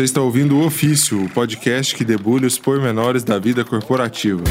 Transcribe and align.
Você 0.00 0.04
está 0.04 0.22
ouvindo 0.22 0.56
o 0.56 0.64
Ofício, 0.64 1.26
o 1.26 1.28
podcast 1.28 1.94
que 1.94 2.06
debulha 2.06 2.46
os 2.46 2.58
pormenores 2.58 3.22
da 3.22 3.38
vida 3.38 3.66
corporativa. 3.66 4.42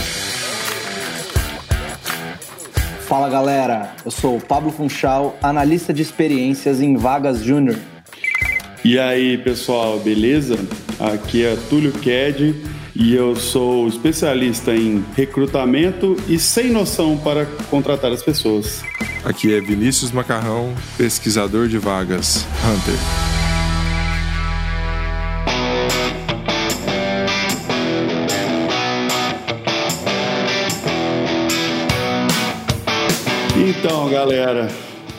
Fala 3.08 3.28
galera, 3.28 3.96
eu 4.06 4.12
sou 4.12 4.38
o 4.38 4.40
Pablo 4.42 4.72
Funchal, 4.72 5.36
analista 5.42 5.92
de 5.92 6.04
experiências 6.04 6.80
em 6.80 6.96
vagas 6.96 7.44
júnior. 7.44 7.80
E 8.86 9.00
aí 9.00 9.40
pessoal, 9.40 10.00
beleza? 10.00 10.56
Aqui 11.00 11.44
é 11.44 11.58
Túlio 11.68 11.94
Ked 11.94 12.54
e 12.96 13.16
eu 13.16 13.36
sou 13.36 13.88
especialista 13.88 14.76
em 14.76 15.04
recrutamento 15.16 16.16
e 16.28 16.38
sem 16.38 16.70
noção 16.70 17.18
para 17.18 17.48
contratar 17.72 18.12
as 18.12 18.22
pessoas. 18.22 18.84
Aqui 19.26 19.52
é 19.52 19.60
Vinícius 19.60 20.12
Macarrão, 20.12 20.76
pesquisador 20.96 21.68
de 21.68 21.80
vagas, 21.80 22.46
Hunter. 22.64 23.29
Então, 33.80 34.10
galera, 34.10 34.68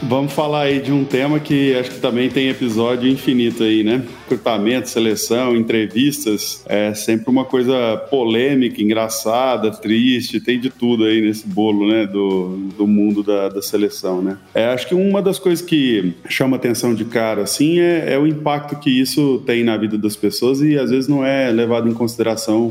vamos 0.03 0.35
falar 0.35 0.65
aí 0.65 0.81
de 0.83 0.93
um 0.93 1.03
tema 1.03 1.41
que 1.41 1.75
acho 1.75 1.93
que 1.93 1.99
também 1.99 2.29
tem 2.29 2.51
episódio 2.51 3.11
infinito 3.11 3.63
aí, 3.63 3.83
né? 3.83 4.05
Recrutamento, 4.29 4.87
seleção, 4.87 5.57
entrevistas, 5.57 6.63
é 6.67 6.93
sempre 6.93 7.31
uma 7.31 7.47
coisa 7.47 7.97
polêmica, 8.11 8.83
engraçada, 8.83 9.71
triste, 9.71 10.43
tem 10.43 10.61
de 10.61 10.69
tudo 10.69 11.05
aí 11.05 11.23
nesse 11.23 11.49
bolo, 11.49 11.89
né? 11.89 12.07
Do, 12.07 12.59
do 12.77 12.87
mundo 12.87 13.23
da, 13.23 13.49
da 13.49 13.63
seleção, 13.63 14.21
né? 14.21 14.37
É, 14.55 14.67
acho 14.67 14.87
que 14.87 14.95
uma 14.95 15.23
das 15.23 15.39
coisas 15.39 15.65
que 15.65 16.13
chama 16.29 16.59
atenção 16.59 16.95
de 16.95 17.07
cara, 17.07 17.45
assim, 17.45 17.81
é, 17.81 18.13
é 18.13 18.19
o 18.19 18.27
impacto 18.27 18.79
que 18.79 18.91
isso 18.91 19.43
tem 19.47 19.65
na 19.65 19.79
vida 19.79 19.97
das 19.97 20.17
pessoas 20.17 20.61
e 20.61 20.79
às 20.79 20.91
vezes 20.91 21.09
não 21.09 21.25
é 21.25 21.51
levado 21.51 21.89
em 21.89 21.95
consideração 21.95 22.71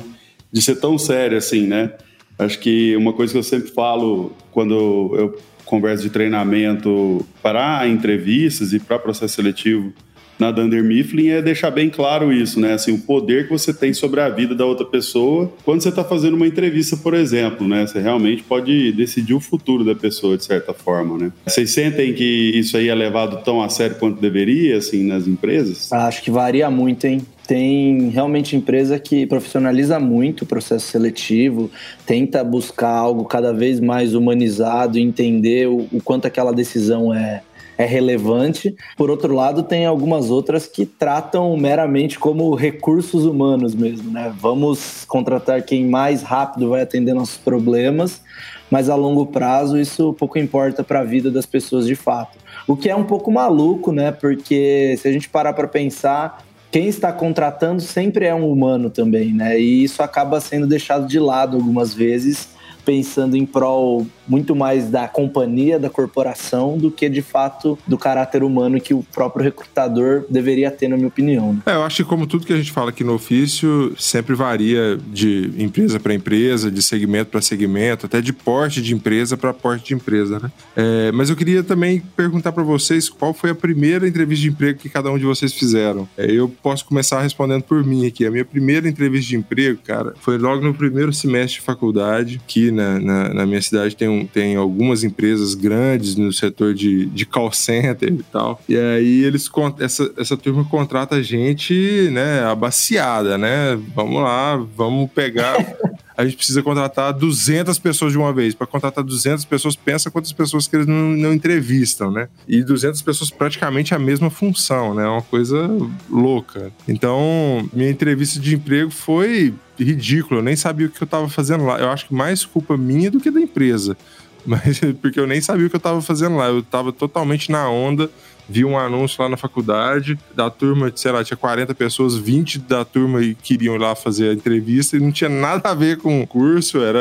de 0.51 0.61
ser 0.61 0.75
tão 0.75 0.99
sério 0.99 1.35
assim, 1.35 1.65
né? 1.65 1.93
Acho 2.37 2.59
que 2.59 2.95
uma 2.95 3.11
coisa 3.11 3.33
que 3.33 3.39
eu 3.39 3.43
sempre 3.43 3.71
falo 3.71 4.31
quando 4.51 5.11
eu 5.17 5.37
conversa 5.69 6.03
de 6.03 6.09
treinamento 6.09 7.25
para 7.41 7.87
entrevistas 7.87 8.73
e 8.73 8.79
para 8.79 8.97
processo 8.97 9.35
seletivo 9.35 9.93
na 10.39 10.51
Dunder 10.51 10.81
Mifflin 10.83 11.27
é 11.27 11.41
deixar 11.41 11.69
bem 11.69 11.89
claro 11.89 12.31
isso, 12.31 12.59
né? 12.59 12.73
Assim, 12.73 12.93
o 12.93 12.99
poder 12.99 13.45
que 13.45 13.51
você 13.51 13.73
tem 13.73 13.93
sobre 13.93 14.21
a 14.21 14.29
vida 14.29 14.55
da 14.55 14.65
outra 14.65 14.85
pessoa 14.85 15.51
quando 15.65 15.81
você 15.81 15.89
está 15.89 16.03
fazendo 16.03 16.35
uma 16.35 16.47
entrevista, 16.47 16.95
por 16.95 17.13
exemplo, 17.13 17.67
né? 17.67 17.85
Você 17.85 17.99
realmente 17.99 18.41
pode 18.43 18.93
decidir 18.93 19.33
o 19.33 19.41
futuro 19.41 19.83
da 19.83 19.93
pessoa 19.93 20.37
de 20.37 20.45
certa 20.45 20.73
forma, 20.73 21.17
né? 21.17 21.31
Vocês 21.45 21.71
sentem 21.71 22.13
que 22.13 22.51
isso 22.55 22.77
aí 22.77 22.87
é 22.87 22.95
levado 22.95 23.43
tão 23.43 23.61
a 23.61 23.67
sério 23.67 23.97
quanto 23.97 24.21
deveria, 24.21 24.77
assim, 24.77 25.03
nas 25.03 25.27
empresas? 25.27 25.91
Acho 25.91 26.23
que 26.23 26.31
varia 26.31 26.69
muito, 26.71 27.05
hein? 27.05 27.21
Tem 27.49 28.09
realmente 28.09 28.55
empresa 28.55 28.99
que 28.99 29.25
profissionaliza 29.25 29.99
muito 29.99 30.43
o 30.43 30.45
processo 30.45 30.85
seletivo, 30.85 31.71
tenta 32.05 32.43
buscar 32.43 32.91
algo 32.91 33.25
cada 33.25 33.51
vez 33.51 33.79
mais 33.79 34.13
humanizado, 34.13 34.99
entender 34.99 35.67
o, 35.67 35.87
o 35.91 35.99
quanto 36.03 36.27
aquela 36.27 36.53
decisão 36.53 37.11
é, 37.11 37.41
é 37.75 37.85
relevante. 37.85 38.75
Por 38.95 39.09
outro 39.09 39.33
lado, 39.33 39.63
tem 39.63 39.87
algumas 39.87 40.29
outras 40.29 40.67
que 40.67 40.85
tratam 40.85 41.57
meramente 41.57 42.19
como 42.19 42.53
recursos 42.53 43.25
humanos 43.25 43.73
mesmo, 43.73 44.11
né? 44.11 44.31
Vamos 44.39 45.03
contratar 45.05 45.63
quem 45.63 45.87
mais 45.87 46.21
rápido 46.21 46.69
vai 46.69 46.83
atender 46.83 47.15
nossos 47.15 47.37
problemas, 47.37 48.21
mas 48.69 48.89
a 48.89 48.95
longo 48.95 49.25
prazo 49.25 49.79
isso 49.79 50.13
pouco 50.13 50.37
importa 50.37 50.83
para 50.83 50.99
a 50.99 51.03
vida 51.03 51.31
das 51.31 51.47
pessoas 51.47 51.87
de 51.87 51.95
fato. 51.95 52.37
O 52.67 52.77
que 52.77 52.91
é 52.91 52.95
um 52.95 53.05
pouco 53.05 53.31
maluco, 53.31 53.91
né? 53.91 54.11
Porque 54.11 54.95
se 54.99 55.07
a 55.07 55.11
gente 55.11 55.27
parar 55.27 55.53
para 55.53 55.67
pensar, 55.67 56.45
quem 56.71 56.87
está 56.87 57.11
contratando 57.11 57.81
sempre 57.81 58.25
é 58.25 58.35
um 58.35 58.51
humano 58.51 58.89
também, 58.89 59.33
né? 59.33 59.59
E 59.59 59.83
isso 59.83 60.03
acaba 60.03 60.39
sendo 60.39 60.67
deixado 60.67 61.07
de 61.07 61.19
lado 61.19 61.57
algumas 61.57 61.93
vezes 61.93 62.49
pensando 62.85 63.35
em 63.35 63.45
prol 63.45 64.05
muito 64.29 64.55
mais 64.55 64.89
da 64.89 65.07
companhia, 65.07 65.79
da 65.79 65.89
corporação, 65.89 66.77
do 66.77 66.91
que 66.91 67.09
de 67.09 67.21
fato 67.21 67.77
do 67.87 67.97
caráter 67.97 68.43
humano 68.43 68.79
que 68.79 68.93
o 68.93 69.03
próprio 69.03 69.43
recrutador 69.43 70.23
deveria 70.29 70.69
ter, 70.71 70.87
na 70.87 70.95
minha 70.95 71.07
opinião. 71.07 71.57
É, 71.65 71.73
eu 71.73 71.83
acho 71.83 71.97
que 71.97 72.03
como 72.03 72.27
tudo 72.27 72.45
que 72.45 72.53
a 72.53 72.57
gente 72.57 72.71
fala 72.71 72.91
aqui 72.91 73.03
no 73.03 73.13
ofício, 73.13 73.93
sempre 73.97 74.35
varia 74.35 74.97
de 75.07 75.51
empresa 75.57 75.99
para 75.99 76.13
empresa, 76.13 76.69
de 76.69 76.81
segmento 76.81 77.31
para 77.31 77.41
segmento, 77.41 78.05
até 78.05 78.21
de 78.21 78.31
porte 78.31 78.81
de 78.81 78.93
empresa 78.93 79.35
para 79.35 79.53
porte 79.53 79.87
de 79.87 79.93
empresa, 79.95 80.39
né? 80.39 80.51
É, 80.75 81.11
mas 81.11 81.29
eu 81.29 81.35
queria 81.35 81.63
também 81.63 82.01
perguntar 82.15 82.51
para 82.51 82.63
vocês 82.63 83.09
qual 83.09 83.33
foi 83.33 83.49
a 83.49 83.55
primeira 83.55 84.07
entrevista 84.07 84.43
de 84.43 84.49
emprego 84.49 84.79
que 84.79 84.89
cada 84.89 85.09
um 85.11 85.17
de 85.17 85.25
vocês 85.25 85.53
fizeram. 85.53 86.07
É, 86.17 86.29
eu 86.29 86.49
posso 86.61 86.85
começar 86.85 87.21
respondendo 87.21 87.63
por 87.63 87.83
mim 87.83 88.05
aqui. 88.05 88.25
A 88.25 88.31
minha 88.31 88.45
primeira 88.45 88.87
entrevista 88.87 89.29
de 89.29 89.37
emprego, 89.37 89.79
cara, 89.83 90.13
foi 90.19 90.37
logo 90.37 90.63
no 90.63 90.73
primeiro 90.73 91.11
semestre 91.13 91.59
de 91.59 91.61
faculdade, 91.61 92.41
que 92.47 92.71
na, 92.71 92.99
na, 92.99 93.33
na, 93.33 93.45
minha 93.45 93.61
cidade 93.61 93.95
tem, 93.95 94.07
um, 94.07 94.18
tem 94.25 94.55
algumas 94.55 95.03
empresas 95.03 95.53
grandes 95.53 96.15
no 96.15 96.31
setor 96.31 96.73
de, 96.73 97.05
de 97.07 97.25
call 97.25 97.51
center 97.51 98.11
e 98.11 98.23
tal. 98.23 98.61
E 98.67 98.77
aí 98.77 99.23
eles 99.23 99.49
essa, 99.79 100.11
essa 100.17 100.37
turma 100.37 100.63
contrata 100.65 101.21
gente, 101.21 102.09
né, 102.11 102.43
abaciada, 102.43 103.37
né? 103.37 103.79
Vamos 103.95 104.21
lá, 104.21 104.57
vamos 104.75 105.09
pegar. 105.11 105.57
a 106.19 106.25
gente 106.25 106.35
precisa 106.35 106.61
contratar 106.61 107.13
200 107.13 107.79
pessoas 107.79 108.11
de 108.11 108.17
uma 108.17 108.33
vez. 108.33 108.53
Para 108.53 108.67
contratar 108.67 109.01
200 109.05 109.45
pessoas, 109.45 109.77
pensa 109.77 110.11
quantas 110.11 110.33
pessoas 110.33 110.67
que 110.67 110.75
eles 110.75 110.85
não, 110.85 111.11
não, 111.11 111.33
entrevistam, 111.33 112.11
né? 112.11 112.27
E 112.45 112.61
200 112.61 113.01
pessoas 113.01 113.31
praticamente 113.31 113.95
a 113.95 113.99
mesma 113.99 114.29
função, 114.29 114.93
né? 114.93 115.05
É 115.05 115.07
uma 115.07 115.21
coisa 115.21 115.69
louca. 116.09 116.73
Então, 116.85 117.69
minha 117.71 117.89
entrevista 117.89 118.37
de 118.37 118.55
emprego 118.55 118.91
foi 118.91 119.53
ridículo. 119.79 120.41
Eu 120.41 120.43
nem 120.43 120.57
sabia 120.57 120.87
o 120.87 120.89
que 120.89 121.01
eu 121.01 121.05
estava 121.05 121.29
fazendo 121.29 121.63
lá. 121.63 121.79
Eu 121.79 121.89
acho 121.89 122.07
que 122.07 122.13
mais 122.13 122.43
culpa 122.43 122.75
minha 122.75 123.09
do 123.09 123.21
que 123.21 123.31
da 123.31 123.39
empresa. 123.39 123.95
Mas 124.45 124.81
porque 125.01 125.21
eu 125.21 125.27
nem 125.27 125.39
sabia 125.39 125.67
o 125.67 125.69
que 125.69 125.75
eu 125.77 125.79
estava 125.79 126.01
fazendo 126.01 126.35
lá. 126.35 126.47
Eu 126.47 126.59
estava 126.59 126.91
totalmente 126.91 127.49
na 127.49 127.69
onda. 127.69 128.11
Vi 128.49 128.65
um 128.65 128.77
anúncio 128.77 129.21
lá 129.21 129.29
na 129.29 129.37
faculdade 129.37 130.17
da 130.35 130.49
turma, 130.49 130.91
sei 130.95 131.11
lá, 131.11 131.23
tinha 131.23 131.37
40 131.37 131.73
pessoas, 131.75 132.15
20 132.15 132.59
da 132.59 132.83
turma 132.83 133.19
queriam 133.43 133.75
ir 133.75 133.79
lá 133.79 133.95
fazer 133.95 134.29
a 134.29 134.33
entrevista 134.33 134.97
e 134.97 134.99
não 134.99 135.11
tinha 135.11 135.29
nada 135.29 135.69
a 135.69 135.73
ver 135.75 135.97
com 135.97 136.21
o 136.21 136.27
curso, 136.27 136.81
era, 136.81 136.99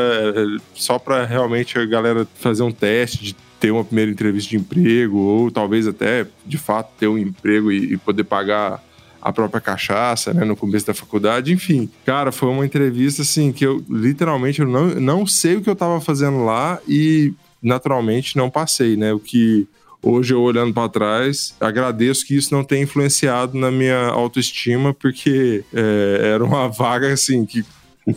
só 0.74 0.98
para 0.98 1.24
realmente 1.24 1.78
a 1.78 1.86
galera 1.86 2.26
fazer 2.34 2.62
um 2.62 2.70
teste 2.70 3.24
de 3.24 3.36
ter 3.58 3.70
uma 3.70 3.84
primeira 3.84 4.10
entrevista 4.10 4.50
de 4.50 4.56
emprego 4.56 5.18
ou 5.18 5.50
talvez 5.50 5.86
até 5.86 6.26
de 6.46 6.58
fato 6.58 6.90
ter 6.98 7.08
um 7.08 7.18
emprego 7.18 7.72
e, 7.72 7.94
e 7.94 7.96
poder 7.96 8.24
pagar 8.24 8.82
a 9.20 9.32
própria 9.32 9.60
cachaça, 9.60 10.32
né, 10.32 10.44
no 10.44 10.54
começo 10.54 10.86
da 10.86 10.94
faculdade, 10.94 11.52
enfim. 11.52 11.90
Cara, 12.04 12.30
foi 12.30 12.48
uma 12.48 12.64
entrevista 12.64 13.22
assim 13.22 13.52
que 13.52 13.66
eu 13.66 13.84
literalmente 13.88 14.60
eu 14.60 14.66
não, 14.66 14.86
não 14.86 15.26
sei 15.26 15.56
o 15.56 15.60
que 15.60 15.68
eu 15.68 15.74
tava 15.74 16.00
fazendo 16.00 16.44
lá 16.44 16.78
e 16.86 17.32
naturalmente 17.62 18.36
não 18.36 18.48
passei, 18.48 18.96
né? 18.96 19.12
O 19.12 19.18
que 19.18 19.66
hoje 20.10 20.32
eu 20.32 20.40
olhando 20.40 20.72
para 20.72 20.88
trás, 20.88 21.54
agradeço 21.60 22.26
que 22.26 22.36
isso 22.36 22.54
não 22.54 22.64
tenha 22.64 22.82
influenciado 22.82 23.58
na 23.58 23.70
minha 23.70 24.06
autoestima, 24.06 24.94
porque 24.94 25.64
é, 25.72 26.32
era 26.34 26.44
uma 26.44 26.68
vaga 26.72 27.12
assim 27.12 27.44
que 27.44 27.64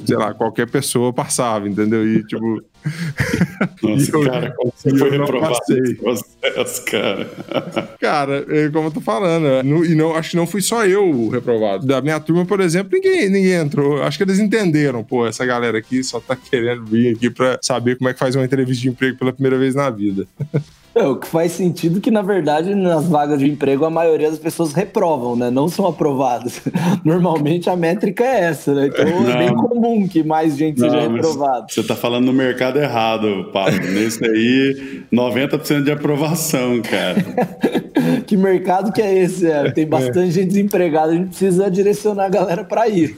sei 0.05 0.15
lá, 0.15 0.33
qualquer 0.33 0.69
pessoa 0.69 1.11
passava, 1.11 1.67
entendeu? 1.67 2.07
E 2.07 2.23
tipo. 2.23 2.63
Nossa, 3.81 4.11
eu, 4.11 4.23
cara, 4.23 4.53
como 4.55 4.73
você 4.75 4.97
foi 4.97 5.09
reprovado 5.11 5.57
processo, 5.99 6.85
cara. 6.85 7.29
cara, 7.99 8.45
é 8.49 8.69
como 8.69 8.87
eu 8.87 8.91
tô 8.91 9.01
falando, 9.01 9.45
é, 9.45 9.61
e 9.61 9.95
não, 9.95 10.15
acho 10.15 10.31
que 10.31 10.35
não 10.35 10.47
fui 10.47 10.61
só 10.61 10.85
eu 10.85 11.09
o 11.09 11.29
reprovado. 11.29 11.85
Da 11.85 12.01
minha 12.01 12.19
turma, 12.19 12.45
por 12.45 12.59
exemplo, 12.59 12.91
ninguém, 12.93 13.29
ninguém 13.29 13.53
entrou. 13.53 14.01
Acho 14.01 14.17
que 14.17 14.23
eles 14.23 14.39
entenderam, 14.39 15.03
pô, 15.03 15.27
essa 15.27 15.45
galera 15.45 15.77
aqui 15.77 16.03
só 16.03 16.19
tá 16.19 16.35
querendo 16.49 16.85
vir 16.85 17.15
aqui 17.15 17.29
pra 17.29 17.59
saber 17.61 17.97
como 17.97 18.09
é 18.09 18.13
que 18.13 18.19
faz 18.19 18.35
uma 18.35 18.45
entrevista 18.45 18.81
de 18.81 18.89
emprego 18.89 19.17
pela 19.17 19.33
primeira 19.33 19.57
vez 19.57 19.75
na 19.75 19.89
vida. 19.89 20.27
É, 20.93 21.05
o 21.05 21.15
que 21.15 21.25
faz 21.25 21.53
sentido 21.53 21.99
é 21.99 22.01
que, 22.01 22.11
na 22.11 22.21
verdade, 22.21 22.75
nas 22.75 23.07
vagas 23.07 23.39
de 23.39 23.49
emprego, 23.49 23.85
a 23.85 23.89
maioria 23.89 24.29
das 24.29 24.39
pessoas 24.39 24.73
reprovam, 24.73 25.37
né? 25.37 25.49
Não 25.49 25.69
são 25.69 25.87
aprovadas. 25.87 26.61
Normalmente 27.05 27.69
a 27.69 27.77
métrica 27.77 28.25
é 28.25 28.41
essa, 28.41 28.73
né? 28.73 28.87
Então 28.87 29.05
não, 29.05 29.31
é 29.31 29.37
bem 29.37 29.55
comum 29.55 30.05
que 30.05 30.21
mais 30.21 30.57
gente 30.57 30.81
não, 30.81 30.89
seja 30.89 31.07
reprovada. 31.07 31.65
Você 31.69 31.81
tá 31.81 31.95
falando 31.95 32.25
no 32.25 32.33
mercado 32.33 32.70
errado, 32.79 33.49
Pablo. 33.51 33.79
Nesse 33.79 34.23
aí, 34.23 35.03
90% 35.11 35.83
de 35.83 35.91
aprovação, 35.91 36.81
cara. 36.81 37.23
que 38.25 38.35
mercado 38.37 38.91
que 38.91 39.01
é 39.01 39.17
esse? 39.19 39.45
É, 39.45 39.71
tem 39.71 39.87
bastante 39.87 40.29
é. 40.29 40.31
gente 40.31 40.47
desempregada, 40.49 41.11
a 41.11 41.15
gente 41.15 41.29
precisa 41.29 41.69
direcionar 41.69 42.25
a 42.25 42.29
galera 42.29 42.63
para 42.63 42.87
ir. 42.87 43.15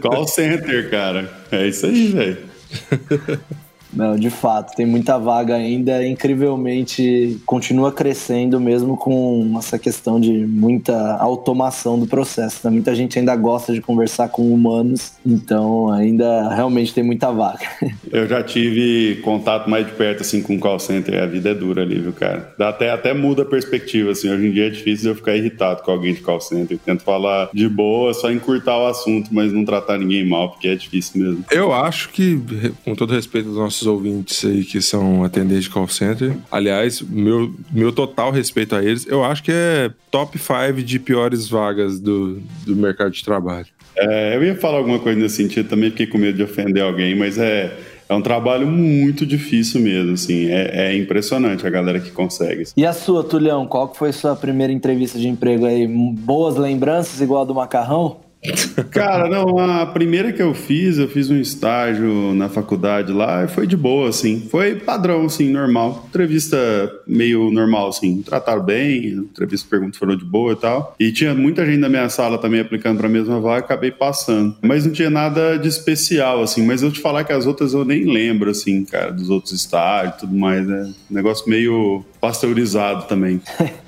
Call 0.00 0.26
center, 0.26 0.90
cara. 0.90 1.30
É 1.50 1.66
isso 1.66 1.86
aí, 1.86 2.08
velho. 2.08 2.38
Não, 3.98 4.14
de 4.14 4.30
fato, 4.30 4.76
tem 4.76 4.86
muita 4.86 5.18
vaga 5.18 5.56
ainda, 5.56 6.06
incrivelmente 6.06 7.36
continua 7.44 7.90
crescendo 7.90 8.60
mesmo 8.60 8.96
com 8.96 9.56
essa 9.58 9.76
questão 9.76 10.20
de 10.20 10.30
muita 10.46 11.16
automação 11.16 11.98
do 11.98 12.06
processo. 12.06 12.60
Né? 12.62 12.70
Muita 12.70 12.94
gente 12.94 13.18
ainda 13.18 13.34
gosta 13.34 13.72
de 13.72 13.80
conversar 13.80 14.28
com 14.28 14.54
humanos, 14.54 15.14
então 15.26 15.90
ainda 15.90 16.48
realmente 16.54 16.94
tem 16.94 17.02
muita 17.02 17.32
vaga. 17.32 17.66
Eu 18.12 18.28
já 18.28 18.40
tive 18.40 19.16
contato 19.24 19.68
mais 19.68 19.84
de 19.84 19.92
perto 19.92 20.20
assim 20.20 20.42
com 20.42 20.54
o 20.54 20.60
call 20.60 20.78
center, 20.78 21.20
a 21.20 21.26
vida 21.26 21.50
é 21.50 21.54
dura 21.54 21.82
ali, 21.82 21.98
viu, 21.98 22.12
cara? 22.12 22.54
Até, 22.56 22.90
até 22.90 23.12
muda 23.12 23.42
a 23.42 23.46
perspectiva, 23.46 24.12
assim, 24.12 24.30
hoje 24.30 24.46
em 24.46 24.52
dia 24.52 24.68
é 24.68 24.70
difícil 24.70 25.10
eu 25.10 25.16
ficar 25.16 25.34
irritado 25.34 25.82
com 25.82 25.90
alguém 25.90 26.14
de 26.14 26.20
call 26.20 26.40
center. 26.40 26.76
Eu 26.76 26.80
tento 26.84 27.02
falar 27.02 27.50
de 27.52 27.68
boa, 27.68 28.14
só 28.14 28.30
encurtar 28.30 28.78
o 28.78 28.86
assunto, 28.86 29.34
mas 29.34 29.52
não 29.52 29.64
tratar 29.64 29.98
ninguém 29.98 30.24
mal, 30.24 30.50
porque 30.50 30.68
é 30.68 30.76
difícil 30.76 31.20
mesmo. 31.20 31.44
Eu 31.50 31.72
acho 31.72 32.10
que, 32.10 32.40
com 32.84 32.94
todo 32.94 33.12
respeito 33.12 33.48
aos 33.48 33.58
nossos 33.58 33.87
ouvintes 33.88 34.44
aí 34.44 34.64
que 34.64 34.80
são 34.80 35.24
atendentes 35.24 35.64
de 35.64 35.70
call 35.70 35.88
center, 35.88 36.36
aliás, 36.50 37.00
meu, 37.00 37.52
meu 37.72 37.92
total 37.92 38.30
respeito 38.30 38.76
a 38.76 38.84
eles, 38.84 39.06
eu 39.06 39.24
acho 39.24 39.42
que 39.42 39.50
é 39.52 39.90
top 40.10 40.38
5 40.38 40.82
de 40.82 40.98
piores 40.98 41.48
vagas 41.48 41.98
do, 41.98 42.40
do 42.64 42.76
mercado 42.76 43.10
de 43.10 43.24
trabalho. 43.24 43.66
É, 43.96 44.36
eu 44.36 44.44
ia 44.44 44.54
falar 44.54 44.78
alguma 44.78 44.98
coisa 45.00 45.18
nesse 45.18 45.36
sentido, 45.36 45.68
também 45.68 45.90
fiquei 45.90 46.06
com 46.06 46.18
medo 46.18 46.36
de 46.36 46.42
ofender 46.44 46.82
alguém, 46.82 47.16
mas 47.16 47.36
é, 47.36 47.76
é 48.08 48.14
um 48.14 48.22
trabalho 48.22 48.66
muito 48.66 49.26
difícil 49.26 49.80
mesmo, 49.80 50.12
assim, 50.12 50.46
é, 50.50 50.92
é 50.92 50.96
impressionante 50.96 51.66
a 51.66 51.70
galera 51.70 51.98
que 51.98 52.10
consegue. 52.10 52.64
E 52.76 52.86
a 52.86 52.92
sua, 52.92 53.24
Tulhão, 53.24 53.66
qual 53.66 53.88
que 53.88 53.98
foi 53.98 54.12
sua 54.12 54.36
primeira 54.36 54.72
entrevista 54.72 55.18
de 55.18 55.28
emprego 55.28 55.66
aí? 55.66 55.86
Boas 55.86 56.56
lembranças 56.56 57.20
igual 57.20 57.42
a 57.42 57.44
do 57.44 57.54
macarrão? 57.54 58.27
Cara, 58.90 59.28
não, 59.28 59.58
a 59.58 59.86
primeira 59.86 60.32
que 60.32 60.40
eu 60.40 60.54
fiz, 60.54 60.98
eu 60.98 61.08
fiz 61.08 61.28
um 61.28 61.40
estágio 61.40 62.32
na 62.34 62.48
faculdade 62.48 63.12
lá 63.12 63.44
e 63.44 63.48
foi 63.48 63.66
de 63.66 63.76
boa, 63.76 64.08
assim. 64.08 64.46
Foi 64.50 64.76
padrão, 64.76 65.26
assim, 65.26 65.50
normal. 65.50 66.06
Entrevista 66.08 66.56
meio 67.06 67.50
normal, 67.50 67.88
assim. 67.88 68.22
Trataram 68.22 68.62
bem, 68.62 69.08
entrevista 69.08 69.66
perguntas 69.68 69.98
foram 69.98 70.16
de 70.16 70.24
boa 70.24 70.52
e 70.52 70.56
tal. 70.56 70.94
E 70.98 71.12
tinha 71.12 71.34
muita 71.34 71.66
gente 71.66 71.78
na 71.78 71.88
minha 71.88 72.08
sala 72.08 72.38
também 72.38 72.60
aplicando 72.60 72.98
para 72.98 73.08
a 73.08 73.10
mesma 73.10 73.40
vaga, 73.40 73.64
acabei 73.64 73.90
passando. 73.90 74.56
Mas 74.62 74.86
não 74.86 74.92
tinha 74.92 75.10
nada 75.10 75.56
de 75.56 75.68
especial, 75.68 76.42
assim. 76.42 76.64
Mas 76.64 76.82
eu 76.82 76.92
te 76.92 77.00
falar 77.00 77.24
que 77.24 77.32
as 77.32 77.46
outras 77.46 77.74
eu 77.74 77.84
nem 77.84 78.04
lembro, 78.04 78.50
assim, 78.50 78.84
cara, 78.84 79.10
dos 79.10 79.30
outros 79.30 79.52
estágios 79.52 80.16
e 80.16 80.18
tudo 80.20 80.34
mais, 80.34 80.66
né? 80.66 80.92
Negócio 81.10 81.48
meio 81.48 82.04
pasteurizado 82.20 83.06
também. 83.06 83.40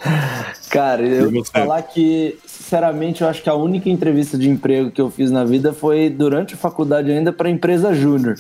cara, 0.71 1.07
eu 1.07 1.31
vou 1.31 1.45
falar 1.45 1.83
que 1.83 2.37
sinceramente, 2.71 3.23
eu 3.23 3.29
acho 3.29 3.43
que 3.43 3.51
a 3.51 3.55
única 3.55 3.91
entrevista 3.91 4.39
de 4.39 4.49
emprego 4.49 4.93
que 4.93 5.01
eu 5.01 5.11
fiz 5.11 5.29
na 5.29 5.45
vida 5.45 5.73
foi 5.73 6.09
durante 6.09 6.55
a 6.55 6.57
faculdade 6.57 7.11
ainda 7.11 7.33
para 7.33 7.51
empresa 7.51 7.93
júnior. 7.93 8.37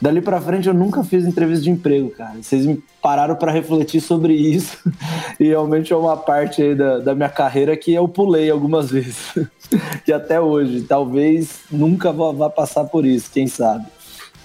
Dali 0.00 0.20
para 0.20 0.40
frente 0.40 0.66
eu 0.66 0.74
nunca 0.74 1.04
fiz 1.04 1.24
entrevista 1.24 1.62
de 1.62 1.70
emprego, 1.70 2.10
cara. 2.10 2.34
Vocês 2.42 2.66
me 2.66 2.82
pararam 3.00 3.36
para 3.36 3.52
refletir 3.52 4.00
sobre 4.00 4.34
isso 4.34 4.76
e 5.38 5.44
realmente 5.44 5.92
é 5.92 5.96
uma 5.96 6.16
parte 6.16 6.60
aí 6.60 6.74
da, 6.74 6.98
da 6.98 7.14
minha 7.14 7.28
carreira 7.28 7.76
que 7.76 7.94
eu 7.94 8.08
pulei 8.08 8.50
algumas 8.50 8.90
vezes. 8.90 9.32
e 10.06 10.12
até 10.12 10.40
hoje, 10.40 10.80
talvez 10.82 11.60
nunca 11.70 12.10
vá, 12.10 12.32
vá 12.32 12.50
passar 12.50 12.82
por 12.84 13.06
isso, 13.06 13.30
quem 13.32 13.46
sabe. 13.46 13.86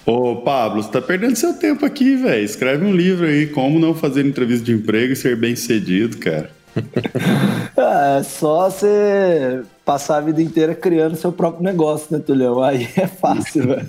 Ô, 0.06 0.36
Pablo, 0.36 0.80
você 0.80 0.90
tá 0.90 1.02
perdendo 1.02 1.34
seu 1.34 1.54
tempo 1.54 1.84
aqui, 1.84 2.14
velho. 2.14 2.44
Escreve 2.44 2.84
um 2.84 2.94
livro 2.94 3.26
aí, 3.26 3.48
Como 3.48 3.80
Não 3.80 3.94
Fazer 3.94 4.24
Entrevista 4.24 4.64
de 4.64 4.72
Emprego 4.74 5.12
e 5.12 5.16
Ser 5.16 5.34
Bem 5.34 5.56
Cedido, 5.56 6.18
cara. 6.18 6.50
é 8.18 8.22
só 8.22 8.70
você 8.70 9.62
passar 9.84 10.16
a 10.16 10.20
vida 10.20 10.42
inteira 10.42 10.74
criando 10.74 11.16
seu 11.16 11.30
próprio 11.30 11.62
negócio, 11.62 12.08
né, 12.10 12.22
Tulhão? 12.24 12.62
Aí 12.62 12.88
é 12.96 13.06
fácil, 13.06 13.68
velho. 13.68 13.88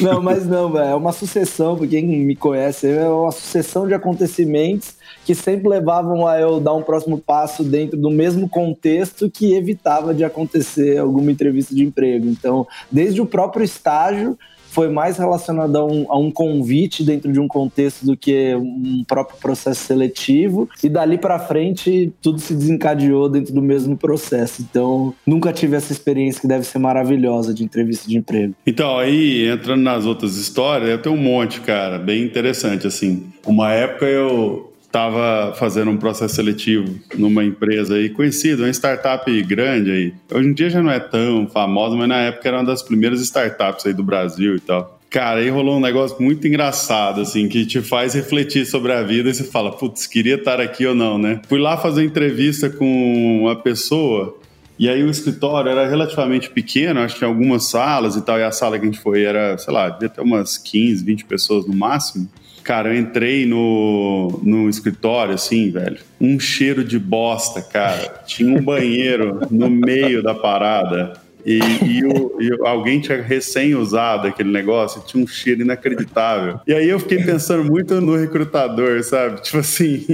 Não, 0.00 0.22
mas 0.22 0.46
não, 0.46 0.70
velho. 0.70 0.90
É 0.90 0.94
uma 0.94 1.12
sucessão, 1.12 1.76
pra 1.76 1.86
quem 1.86 2.06
me 2.06 2.36
conhece, 2.36 2.88
é 2.88 3.08
uma 3.08 3.32
sucessão 3.32 3.86
de 3.86 3.94
acontecimentos 3.94 4.94
que 5.24 5.34
sempre 5.34 5.68
levavam 5.68 6.26
a 6.26 6.38
eu 6.38 6.60
dar 6.60 6.74
um 6.74 6.82
próximo 6.82 7.18
passo 7.18 7.64
dentro 7.64 7.96
do 7.96 8.10
mesmo 8.10 8.48
contexto 8.48 9.30
que 9.30 9.54
evitava 9.54 10.12
de 10.12 10.22
acontecer 10.22 10.98
alguma 10.98 11.32
entrevista 11.32 11.74
de 11.74 11.82
emprego. 11.82 12.26
Então, 12.26 12.66
desde 12.90 13.20
o 13.20 13.26
próprio 13.26 13.64
estágio 13.64 14.38
foi 14.74 14.88
mais 14.88 15.16
relacionado 15.16 15.76
a 15.76 15.86
um, 15.86 16.06
a 16.08 16.18
um 16.18 16.32
convite 16.32 17.04
dentro 17.04 17.32
de 17.32 17.38
um 17.38 17.46
contexto 17.46 18.04
do 18.04 18.16
que 18.16 18.54
um 18.56 19.04
próprio 19.06 19.38
processo 19.38 19.84
seletivo. 19.84 20.68
E 20.82 20.88
dali 20.88 21.16
para 21.16 21.38
frente, 21.38 22.12
tudo 22.20 22.40
se 22.40 22.54
desencadeou 22.54 23.28
dentro 23.28 23.54
do 23.54 23.62
mesmo 23.62 23.96
processo. 23.96 24.62
Então, 24.68 25.14
nunca 25.24 25.52
tive 25.52 25.76
essa 25.76 25.92
experiência 25.92 26.40
que 26.40 26.48
deve 26.48 26.64
ser 26.64 26.78
maravilhosa 26.78 27.54
de 27.54 27.62
entrevista 27.62 28.08
de 28.08 28.18
emprego. 28.18 28.54
Então, 28.66 28.98
aí, 28.98 29.48
entrando 29.48 29.82
nas 29.82 30.04
outras 30.06 30.36
histórias, 30.36 30.90
eu 30.90 31.00
tenho 31.00 31.14
um 31.14 31.22
monte, 31.22 31.60
cara, 31.60 31.96
bem 31.96 32.24
interessante, 32.24 32.84
assim. 32.84 33.22
Uma 33.46 33.72
época 33.72 34.06
eu 34.06 34.73
estava 34.94 35.52
fazendo 35.54 35.90
um 35.90 35.96
processo 35.96 36.36
seletivo 36.36 36.94
numa 37.16 37.42
empresa 37.42 37.96
aí 37.96 38.08
conhecida, 38.08 38.62
uma 38.62 38.70
startup 38.70 39.42
grande 39.42 39.90
aí. 39.90 40.14
Hoje 40.32 40.48
em 40.48 40.54
dia 40.54 40.70
já 40.70 40.80
não 40.80 40.90
é 40.90 41.00
tão 41.00 41.48
famosa, 41.48 41.96
mas 41.96 42.08
na 42.08 42.18
época 42.18 42.48
era 42.48 42.58
uma 42.58 42.64
das 42.64 42.80
primeiras 42.80 43.20
startups 43.20 43.84
aí 43.86 43.92
do 43.92 44.04
Brasil 44.04 44.54
e 44.54 44.60
tal. 44.60 45.00
Cara, 45.10 45.40
aí 45.40 45.48
rolou 45.48 45.78
um 45.78 45.80
negócio 45.80 46.20
muito 46.22 46.46
engraçado, 46.46 47.20
assim, 47.20 47.48
que 47.48 47.66
te 47.66 47.80
faz 47.80 48.14
refletir 48.14 48.64
sobre 48.66 48.92
a 48.92 49.02
vida 49.02 49.30
e 49.30 49.34
você 49.34 49.42
fala, 49.42 49.72
putz, 49.72 50.06
queria 50.06 50.36
estar 50.36 50.60
aqui 50.60 50.86
ou 50.86 50.94
não, 50.94 51.18
né? 51.18 51.40
Fui 51.48 51.58
lá 51.58 51.76
fazer 51.76 52.04
entrevista 52.04 52.70
com 52.70 53.40
uma 53.42 53.56
pessoa 53.56 54.36
e 54.78 54.88
aí 54.88 55.02
o 55.02 55.10
escritório 55.10 55.70
era 55.70 55.88
relativamente 55.88 56.50
pequeno, 56.50 57.00
acho 57.00 57.14
que 57.14 57.18
tinha 57.20 57.28
algumas 57.28 57.68
salas 57.68 58.14
e 58.14 58.22
tal, 58.22 58.38
e 58.38 58.44
a 58.44 58.52
sala 58.52 58.78
que 58.78 58.84
a 58.84 58.86
gente 58.86 59.00
foi 59.00 59.24
era, 59.24 59.58
sei 59.58 59.72
lá, 59.72 59.88
devia 59.88 60.08
ter 60.08 60.20
umas 60.20 60.56
15, 60.56 61.04
20 61.04 61.24
pessoas 61.24 61.66
no 61.66 61.74
máximo. 61.74 62.28
Cara, 62.64 62.94
eu 62.94 62.98
entrei 62.98 63.44
no, 63.44 64.40
no 64.42 64.70
escritório, 64.70 65.34
assim, 65.34 65.70
velho, 65.70 65.98
um 66.18 66.40
cheiro 66.40 66.82
de 66.82 66.98
bosta, 66.98 67.60
cara. 67.60 68.22
Tinha 68.26 68.58
um 68.58 68.62
banheiro 68.62 69.40
no 69.50 69.68
meio 69.68 70.22
da 70.22 70.34
parada. 70.34 71.22
E, 71.44 71.58
e, 71.58 72.02
o, 72.06 72.40
e, 72.40 72.66
alguém 72.66 73.00
tinha 73.00 73.20
recém 73.20 73.74
usado 73.74 74.26
aquele 74.26 74.50
negócio, 74.50 75.02
tinha 75.06 75.22
um 75.22 75.26
cheiro 75.26 75.60
inacreditável. 75.60 76.58
E 76.66 76.72
aí 76.72 76.88
eu 76.88 76.98
fiquei 76.98 77.22
pensando 77.22 77.70
muito 77.70 78.00
no 78.00 78.16
recrutador, 78.16 79.04
sabe? 79.04 79.42
Tipo 79.42 79.58
assim, 79.58 80.06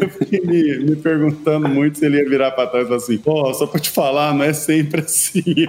eu 0.00 0.08
fiquei 0.08 0.40
me, 0.40 0.78
me 0.78 0.96
perguntando 0.96 1.68
muito 1.68 1.98
se 1.98 2.06
ele 2.06 2.16
ia 2.16 2.26
virar 2.26 2.52
pra 2.52 2.66
trás 2.66 2.86
e 2.86 2.88
falar 2.88 2.96
assim: 2.96 3.18
pô, 3.18 3.52
só 3.52 3.66
pra 3.66 3.78
te 3.78 3.90
falar, 3.90 4.32
não 4.32 4.42
é 4.42 4.54
sempre 4.54 5.02
assim. 5.02 5.42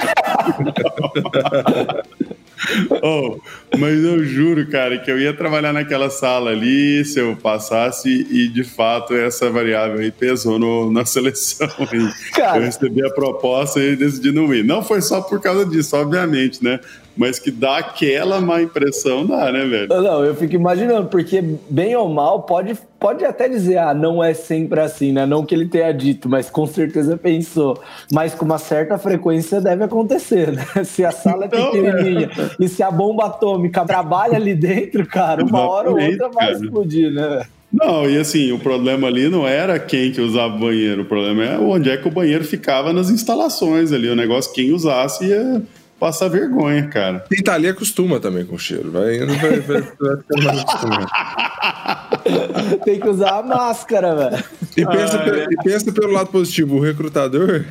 oh, 3.01 3.39
mas 3.77 4.03
eu 4.03 4.23
juro, 4.23 4.67
cara, 4.67 4.97
que 4.97 5.11
eu 5.11 5.19
ia 5.19 5.33
trabalhar 5.33 5.73
naquela 5.73 6.09
sala 6.09 6.51
ali 6.51 7.03
se 7.05 7.19
eu 7.19 7.35
passasse 7.35 8.09
e 8.09 8.47
de 8.47 8.63
fato 8.63 9.13
essa 9.13 9.49
variável 9.49 9.99
aí 9.99 10.11
pesou 10.11 10.59
no, 10.59 10.91
na 10.91 11.05
seleção. 11.05 11.67
Cara. 12.33 12.57
Eu 12.57 12.63
recebi 12.63 13.05
a 13.05 13.09
proposta 13.09 13.79
e 13.79 13.95
decidi 13.95 14.31
não 14.31 14.53
ir. 14.53 14.63
Não 14.63 14.83
foi 14.83 15.01
só 15.01 15.21
por 15.21 15.41
causa 15.41 15.65
disso, 15.65 15.95
obviamente, 15.95 16.63
né? 16.63 16.79
Mas 17.19 17.37
que 17.37 17.51
dá 17.51 17.79
aquela 17.79 18.39
má 18.39 18.61
impressão, 18.61 19.25
dá, 19.25 19.51
né, 19.51 19.65
velho? 19.65 19.89
Não, 19.89 20.23
eu 20.23 20.33
fico 20.33 20.55
imaginando, 20.55 21.09
porque 21.09 21.43
bem 21.69 21.93
ou 21.93 22.07
mal, 22.07 22.43
pode, 22.43 22.77
pode 22.97 23.25
até 23.25 23.49
dizer, 23.49 23.77
ah, 23.77 23.93
não 23.93 24.23
é 24.23 24.33
sempre 24.33 24.79
assim, 24.79 25.11
né? 25.11 25.25
Não 25.25 25.45
que 25.45 25.53
ele 25.53 25.67
tenha 25.67 25.91
dito, 25.91 26.29
mas 26.29 26.49
com 26.49 26.65
certeza 26.65 27.17
pensou. 27.17 27.77
Mas 28.09 28.33
com 28.33 28.45
uma 28.45 28.57
certa 28.57 28.97
frequência 28.97 29.59
deve 29.59 29.83
acontecer, 29.83 30.53
né? 30.53 30.65
Se 30.85 31.03
a 31.03 31.11
sala 31.11 31.43
é 31.43 31.47
então, 31.47 31.71
pequenininha 31.71 32.29
é. 32.37 32.63
e 32.63 32.69
se 32.69 32.81
a 32.81 32.89
bomba 32.89 33.25
atômica 33.25 33.83
trabalha 33.83 34.37
ali 34.37 34.55
dentro, 34.55 35.05
cara, 35.05 35.43
uma 35.43 35.69
hora 35.69 35.89
ou 35.89 35.99
outra 35.99 36.29
vai 36.29 36.53
cara. 36.53 36.63
explodir, 36.63 37.11
né? 37.11 37.43
Não, 37.71 38.09
e 38.09 38.17
assim, 38.17 38.51
o 38.53 38.59
problema 38.59 39.07
ali 39.07 39.29
não 39.29 39.45
era 39.45 39.77
quem 39.77 40.11
que 40.11 40.21
usava 40.21 40.55
o 40.55 40.59
banheiro, 40.59 41.01
o 41.01 41.05
problema 41.05 41.43
é 41.43 41.59
onde 41.59 41.89
é 41.89 41.97
que 41.97 42.07
o 42.07 42.11
banheiro 42.11 42.43
ficava 42.45 42.93
nas 42.93 43.09
instalações 43.09 43.91
ali. 43.91 44.09
O 44.09 44.15
negócio, 44.15 44.53
quem 44.53 44.71
usasse 44.71 45.25
ia 45.25 45.61
passar 45.99 46.29
vergonha, 46.29 46.87
cara. 46.87 47.25
Quem 47.29 47.43
tá 47.43 47.53
ali 47.53 47.67
acostuma 47.67 48.19
também 48.19 48.45
com 48.45 48.55
o 48.55 48.59
cheiro. 48.59 48.91
Vai 48.91 49.17
indo, 49.17 49.35
vai, 49.35 49.59
vai, 49.59 49.81
vai 49.81 50.43
mais 50.43 50.63
Tem 52.83 52.99
que 52.99 53.07
usar 53.07 53.39
a 53.39 53.43
máscara, 53.43 54.15
velho. 54.15 54.43
E, 54.77 54.85
pensa, 54.85 55.19
ah, 55.19 55.29
é. 55.29 55.47
e 55.49 55.57
pensa 55.63 55.91
pelo 55.91 56.11
lado 56.11 56.29
positivo, 56.29 56.75
o 56.75 56.79
recrutador, 56.79 57.65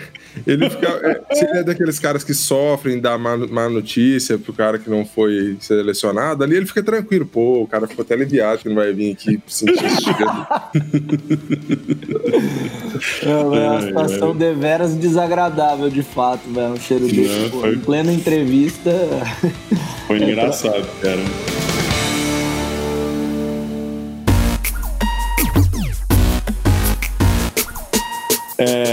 ele 0.46 0.68
fica. 0.68 0.88
É, 0.88 1.34
se 1.34 1.44
ele 1.44 1.58
é 1.58 1.62
daqueles 1.62 1.98
caras 1.98 2.24
que 2.24 2.34
sofrem, 2.34 3.00
dá 3.00 3.16
má, 3.16 3.36
má 3.36 3.68
notícia 3.68 4.38
pro 4.38 4.52
cara 4.52 4.78
que 4.78 4.90
não 4.90 5.04
foi 5.04 5.56
selecionado, 5.60 6.44
ali 6.44 6.56
ele 6.56 6.66
fica 6.66 6.82
tranquilo. 6.82 7.26
Pô, 7.26 7.62
o 7.62 7.66
cara 7.66 7.86
ficou 7.86 8.02
até 8.02 8.14
aliviado 8.14 8.58
que 8.58 8.68
não 8.68 8.76
vai 8.76 8.92
vir 8.92 9.12
aqui 9.12 9.40
sentir 9.46 9.84
esse 9.84 10.02
cheiro. 10.02 10.18
É 13.22 13.36
uma 13.36 13.80
situação 13.80 14.36
deveras 14.36 14.94
desagradável, 14.94 15.88
de 15.88 16.02
fato, 16.02 16.48
velho. 16.50 16.72
Um 16.72 16.80
cheiro 16.80 17.06
desse, 17.06 17.50
pô, 17.50 17.60
foi... 17.60 17.74
em 17.74 17.78
plena 17.78 18.12
entrevista. 18.12 18.90
Foi 20.06 20.18
engraçado, 20.22 20.86
cara. 21.00 21.77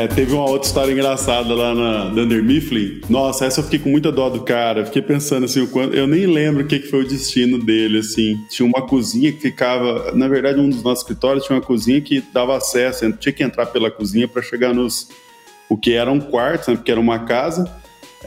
Teve 0.08 0.34
uma 0.34 0.50
outra 0.50 0.68
história 0.68 0.92
engraçada 0.92 1.54
lá 1.54 1.74
na 1.74 2.06
Dunder 2.10 2.44
Mifflin. 2.44 3.02
Nossa, 3.10 3.46
essa 3.46 3.60
eu 3.60 3.64
fiquei 3.64 3.80
com 3.80 3.90
muita 3.90 4.12
dó 4.12 4.30
do 4.30 4.42
cara. 4.42 4.86
Fiquei 4.86 5.02
pensando 5.02 5.46
assim, 5.46 5.68
eu 5.94 6.06
nem 6.06 6.26
lembro 6.26 6.64
o 6.64 6.68
que, 6.68 6.80
que 6.80 6.88
foi 6.88 7.04
o 7.04 7.08
destino 7.08 7.58
dele, 7.58 8.00
assim. 8.00 8.38
Tinha 8.50 8.68
uma 8.68 8.86
cozinha 8.86 9.32
que 9.32 9.40
ficava, 9.40 10.12
na 10.14 10.28
verdade, 10.28 10.60
um 10.60 10.70
dos 10.70 10.84
nossos 10.84 11.04
escritórios 11.04 11.46
tinha 11.46 11.56
uma 11.58 11.66
cozinha 11.66 12.02
que 12.02 12.24
dava 12.34 12.58
acesso, 12.58 13.12
tinha 13.14 13.34
que 13.34 13.44
entrar 13.44 13.66
pela 13.68 13.90
cozinha 13.90 14.28
para 14.28 14.42
chegar 14.42 14.74
nos 14.74 15.10
o 15.70 15.78
que 15.78 15.94
era 15.94 16.12
um 16.12 16.20
quarto, 16.20 16.70
né, 16.70 16.78
porque 16.78 16.92
era 16.92 17.00
uma 17.00 17.20
casa. 17.20 17.72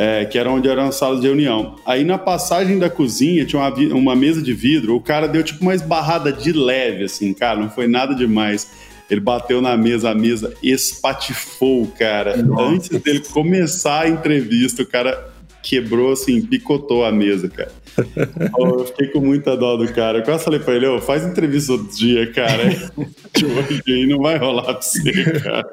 É, 0.00 0.25
que 0.25 0.38
era 0.38 0.49
onde 0.49 0.68
era 0.68 0.85
a 0.85 0.92
sala 0.92 1.18
de 1.18 1.26
reunião. 1.26 1.75
Aí 1.85 2.04
na 2.04 2.16
passagem 2.16 2.78
da 2.78 2.88
cozinha 2.88 3.44
tinha 3.44 3.61
uma, 3.61 3.75
uma 3.97 4.14
mesa 4.14 4.40
de 4.40 4.52
vidro, 4.52 4.94
o 4.94 5.00
cara 5.00 5.26
deu 5.26 5.42
tipo 5.42 5.61
uma 5.61 5.75
esbarrada 5.75 6.32
de 6.32 6.52
leve, 6.52 7.02
assim, 7.02 7.35
cara, 7.35 7.58
não 7.58 7.68
foi 7.68 7.88
nada 7.88 8.14
demais. 8.14 8.70
Ele 9.11 9.21
bateu 9.21 9.62
na 9.62 9.77
mesa, 9.77 10.11
a 10.11 10.15
mesa 10.15 10.53
espatifou, 10.62 11.87
cara. 11.99 12.37
Nossa. 12.37 12.62
Antes 12.62 12.88
dele 13.00 13.21
começar 13.21 14.03
a 14.03 14.09
entrevista, 14.09 14.83
o 14.83 14.87
cara 14.87 15.33
quebrou, 15.62 16.12
assim, 16.12 16.41
picotou 16.43 17.05
a 17.05 17.12
mesa, 17.12 17.49
cara. 17.49 17.73
eu 18.59 18.85
fiquei 18.87 19.09
com 19.09 19.21
muita 19.21 19.57
dó 19.57 19.77
do 19.77 19.93
cara. 19.93 20.19
Eu 20.19 20.25
quase 20.25 20.45
falei 20.45 20.61
pra 20.61 20.75
ele, 20.75 20.87
oh, 20.87 21.00
faz 21.00 21.25
entrevista 21.25 21.73
outro 21.73 21.97
dia, 21.97 22.31
cara. 22.33 22.65
De 23.35 23.45
hoje 23.45 23.83
aí 23.87 24.07
não 24.07 24.19
vai 24.19 24.37
rolar 24.37 24.75
pra 24.75 24.83
você, 24.83 25.12
cara. 25.41 25.69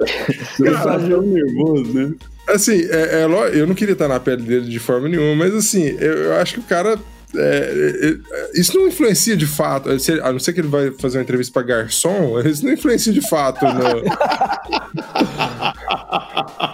Você 0.56 0.70
tá 0.70 0.98
nervoso, 0.98 1.92
né? 1.92 2.14
Assim, 2.48 2.80
é, 2.90 3.22
é, 3.22 3.60
eu 3.60 3.66
não 3.66 3.74
queria 3.74 3.92
estar 3.92 4.06
na 4.06 4.20
pele 4.20 4.42
dele 4.42 4.68
de 4.68 4.78
forma 4.78 5.08
nenhuma, 5.08 5.34
mas 5.34 5.54
assim, 5.54 5.82
eu, 5.98 6.12
eu 6.16 6.34
acho 6.34 6.54
que 6.54 6.60
o 6.60 6.64
cara 6.64 6.96
é, 7.38 7.40
é, 7.40 8.08
é, 8.08 8.16
isso 8.54 8.76
não 8.76 8.88
influencia 8.88 9.36
de 9.36 9.46
fato, 9.46 9.88
a 9.90 10.32
não 10.32 10.38
ser 10.38 10.52
que 10.52 10.60
ele 10.60 10.68
vai 10.68 10.90
fazer 10.92 11.18
uma 11.18 11.22
entrevista 11.22 11.52
para 11.52 11.62
garçom, 11.62 12.38
isso 12.40 12.64
não 12.64 12.72
influencia 12.72 13.12
de 13.12 13.26
fato. 13.28 13.64
No... 13.64 13.72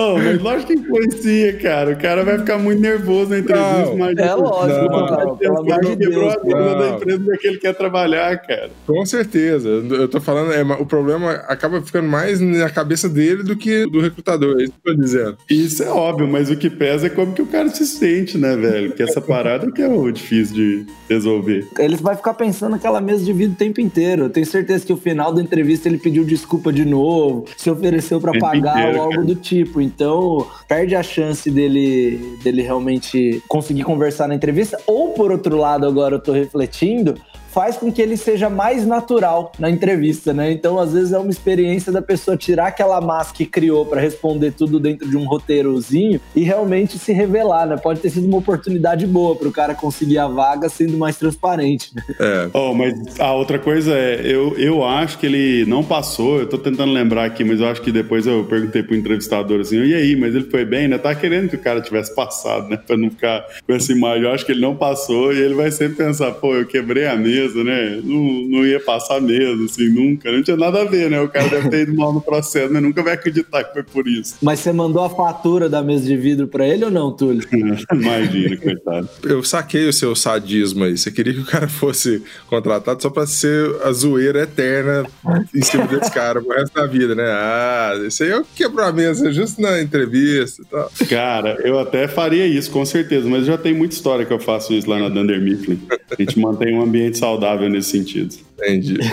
Oh, 0.00 0.16
mas 0.16 0.40
lógico 0.40 0.68
que 0.68 0.78
influencia, 0.78 1.58
cara. 1.58 1.90
O 1.90 1.96
cara 1.96 2.22
vai 2.22 2.38
ficar 2.38 2.56
muito 2.56 2.80
nervoso 2.80 3.30
na 3.30 3.40
entrevista. 3.40 3.86
Não, 3.86 3.96
mas 3.96 4.16
é 4.16 4.32
lógico, 4.32 4.84
não, 4.84 5.06
cara. 5.08 5.34
Pelo 5.34 5.58
amor 5.58 5.80
de 5.80 5.96
quebrou 5.96 6.30
a 6.30 6.36
coluna 6.36 6.74
da 6.76 6.88
empresa 6.90 7.36
que 7.36 7.46
ele 7.48 7.58
quer 7.58 7.74
trabalhar, 7.74 8.38
cara. 8.38 8.70
Com 8.86 9.04
certeza. 9.04 9.68
Eu 9.68 10.06
tô 10.06 10.20
falando, 10.20 10.52
é, 10.52 10.62
o 10.62 10.86
problema 10.86 11.32
acaba 11.48 11.82
ficando 11.82 12.08
mais 12.08 12.40
na 12.40 12.70
cabeça 12.70 13.08
dele 13.08 13.42
do 13.42 13.56
que 13.56 13.86
do 13.86 14.00
recrutador. 14.00 14.60
É 14.60 14.64
isso 14.64 14.72
que 14.72 14.88
eu 14.88 14.94
tô 14.94 15.02
dizendo. 15.02 15.36
Isso 15.50 15.82
é 15.82 15.88
óbvio, 15.88 16.28
mas 16.28 16.48
o 16.48 16.56
que 16.56 16.70
pesa 16.70 17.08
é 17.08 17.10
como 17.10 17.32
que 17.32 17.42
o 17.42 17.46
cara 17.46 17.68
se 17.68 17.84
sente, 17.84 18.38
né, 18.38 18.54
velho? 18.54 18.92
Que 18.92 19.02
essa 19.02 19.20
parada 19.20 19.68
que 19.72 19.82
é 19.82 19.88
o 19.88 20.12
difícil 20.12 20.54
de 20.54 20.86
resolver. 21.08 21.66
Ele 21.76 21.96
vai 21.96 22.14
ficar 22.14 22.34
pensando 22.34 22.72
naquela 22.72 23.00
mesa 23.00 23.24
de 23.24 23.32
vida 23.32 23.52
o 23.52 23.56
tempo 23.56 23.80
inteiro. 23.80 24.24
Eu 24.24 24.30
tenho 24.30 24.46
certeza 24.46 24.86
que 24.86 24.92
no 24.92 24.98
final 24.98 25.32
da 25.32 25.42
entrevista 25.42 25.88
ele 25.88 25.98
pediu 25.98 26.24
desculpa 26.24 26.72
de 26.72 26.84
novo, 26.84 27.46
se 27.56 27.68
ofereceu 27.68 28.20
para 28.20 28.38
pagar 28.38 28.78
inteiro, 28.78 28.96
ou 28.96 29.02
algo 29.02 29.14
cara. 29.14 29.26
do 29.26 29.34
tipo. 29.34 29.87
Então, 29.88 30.46
perde 30.68 30.94
a 30.94 31.02
chance 31.02 31.50
dele, 31.50 32.38
dele 32.42 32.60
realmente 32.62 33.42
conseguir 33.48 33.84
conversar 33.84 34.28
na 34.28 34.34
entrevista. 34.34 34.78
Ou, 34.86 35.14
por 35.14 35.32
outro 35.32 35.56
lado, 35.56 35.86
agora 35.86 36.16
eu 36.16 36.20
tô 36.20 36.32
refletindo, 36.32 37.14
faz 37.48 37.76
com 37.76 37.90
que 37.90 38.00
ele 38.00 38.16
seja 38.16 38.48
mais 38.48 38.86
natural 38.86 39.52
na 39.58 39.70
entrevista, 39.70 40.32
né? 40.32 40.52
Então, 40.52 40.78
às 40.78 40.92
vezes 40.92 41.12
é 41.12 41.18
uma 41.18 41.30
experiência 41.30 41.90
da 41.90 42.00
pessoa 42.00 42.36
tirar 42.36 42.68
aquela 42.68 43.00
máscara 43.00 43.38
que 43.38 43.46
criou 43.46 43.84
para 43.84 44.00
responder 44.00 44.52
tudo 44.52 44.78
dentro 44.78 45.08
de 45.08 45.16
um 45.16 45.24
roteirozinho 45.24 46.20
e 46.34 46.42
realmente 46.42 46.98
se 46.98 47.12
revelar, 47.12 47.66
né? 47.66 47.76
Pode 47.76 48.00
ter 48.00 48.10
sido 48.10 48.26
uma 48.26 48.38
oportunidade 48.38 49.06
boa 49.06 49.34
para 49.34 49.48
o 49.48 49.52
cara 49.52 49.74
conseguir 49.74 50.18
a 50.18 50.26
vaga 50.26 50.68
sendo 50.68 50.96
mais 50.96 51.16
transparente. 51.16 51.94
Né? 51.94 52.02
É. 52.20 52.50
Oh, 52.52 52.74
mas 52.74 53.18
a 53.18 53.32
outra 53.32 53.58
coisa 53.58 53.92
é, 53.94 54.20
eu, 54.24 54.56
eu 54.56 54.84
acho 54.84 55.18
que 55.18 55.26
ele 55.26 55.64
não 55.66 55.82
passou, 55.82 56.40
eu 56.40 56.48
tô 56.48 56.58
tentando 56.58 56.92
lembrar 56.92 57.24
aqui, 57.24 57.44
mas 57.44 57.60
eu 57.60 57.68
acho 57.68 57.82
que 57.82 57.92
depois 57.92 58.26
eu 58.26 58.44
perguntei 58.44 58.82
pro 58.82 58.94
entrevistador 58.94 59.60
assim, 59.60 59.78
e 59.82 59.94
aí, 59.94 60.16
mas 60.16 60.34
ele 60.34 60.44
foi 60.44 60.64
bem, 60.64 60.88
né? 60.88 60.98
Tá 60.98 61.14
querendo 61.14 61.48
que 61.48 61.56
o 61.56 61.60
cara 61.60 61.80
tivesse 61.80 62.14
passado, 62.14 62.68
né? 62.68 62.76
Pra 62.76 62.96
não 62.96 63.10
ficar 63.10 63.44
com 63.66 63.72
essa 63.72 63.92
imagem. 63.92 64.24
Eu 64.24 64.32
acho 64.32 64.44
que 64.44 64.52
ele 64.52 64.60
não 64.60 64.74
passou 64.74 65.32
e 65.32 65.40
ele 65.40 65.54
vai 65.54 65.70
sempre 65.70 65.96
pensar, 65.96 66.32
pô, 66.32 66.54
eu 66.54 66.66
quebrei 66.66 67.06
a 67.06 67.16
mesa 67.16 67.37
mesa, 67.38 67.64
né? 67.64 68.00
Não, 68.02 68.22
não 68.48 68.66
ia 68.66 68.80
passar 68.80 69.20
mesmo, 69.20 69.64
assim, 69.64 69.88
nunca. 69.88 70.30
Não 70.30 70.42
tinha 70.42 70.56
nada 70.56 70.82
a 70.82 70.84
ver, 70.84 71.10
né? 71.10 71.20
O 71.20 71.28
cara 71.28 71.48
deve 71.48 71.68
ter 71.68 71.82
ido 71.82 71.94
mal 71.94 72.12
no 72.12 72.20
processo, 72.20 72.72
mas 72.72 72.82
nunca 72.82 73.02
vai 73.02 73.14
acreditar 73.14 73.64
que 73.64 73.72
foi 73.72 73.82
por 73.82 74.08
isso. 74.08 74.36
Mas 74.42 74.60
você 74.60 74.72
mandou 74.72 75.04
a 75.04 75.10
fatura 75.10 75.68
da 75.68 75.82
mesa 75.82 76.04
de 76.04 76.16
vidro 76.16 76.48
pra 76.48 76.66
ele 76.66 76.84
ou 76.84 76.90
não, 76.90 77.12
Túlio? 77.12 77.46
Imagina, 77.92 78.56
coitado. 78.56 79.08
Eu 79.22 79.42
saquei 79.42 79.88
o 79.88 79.92
seu 79.92 80.14
sadismo 80.14 80.84
aí. 80.84 80.96
Você 80.96 81.10
queria 81.10 81.34
que 81.34 81.40
o 81.40 81.46
cara 81.46 81.68
fosse 81.68 82.22
contratado 82.48 83.02
só 83.02 83.10
pra 83.10 83.26
ser 83.26 83.76
a 83.84 83.92
zoeira 83.92 84.42
eterna 84.42 85.06
em 85.54 85.62
cima 85.62 85.86
desse 85.86 86.10
cara 86.10 86.40
pro 86.40 86.56
resto 86.56 86.74
da 86.74 86.86
vida, 86.86 87.14
né? 87.14 87.24
Ah, 87.26 87.92
isso 88.06 88.22
aí 88.22 88.30
eu 88.30 88.44
quebrou 88.54 88.84
a 88.84 88.92
mesa 88.92 89.30
justo 89.32 89.60
na 89.60 89.80
entrevista 89.80 90.62
e 90.62 90.64
tal. 90.64 90.90
Cara, 91.08 91.58
eu 91.62 91.78
até 91.78 92.08
faria 92.08 92.46
isso, 92.46 92.70
com 92.70 92.84
certeza, 92.84 93.28
mas 93.28 93.46
já 93.46 93.56
tem 93.56 93.74
muita 93.74 93.94
história 93.94 94.24
que 94.24 94.32
eu 94.32 94.38
faço 94.38 94.72
isso 94.72 94.88
lá 94.88 94.98
na 94.98 95.08
Dunder 95.08 95.40
Mifflin. 95.40 95.80
A 96.10 96.20
gente 96.20 96.38
mantém 96.38 96.74
um 96.74 96.82
ambiente 96.82 97.18
saudável 97.18 97.27
saudável 97.28 97.68
nesse 97.68 97.90
sentido. 97.90 98.34
Entendi. 98.56 98.98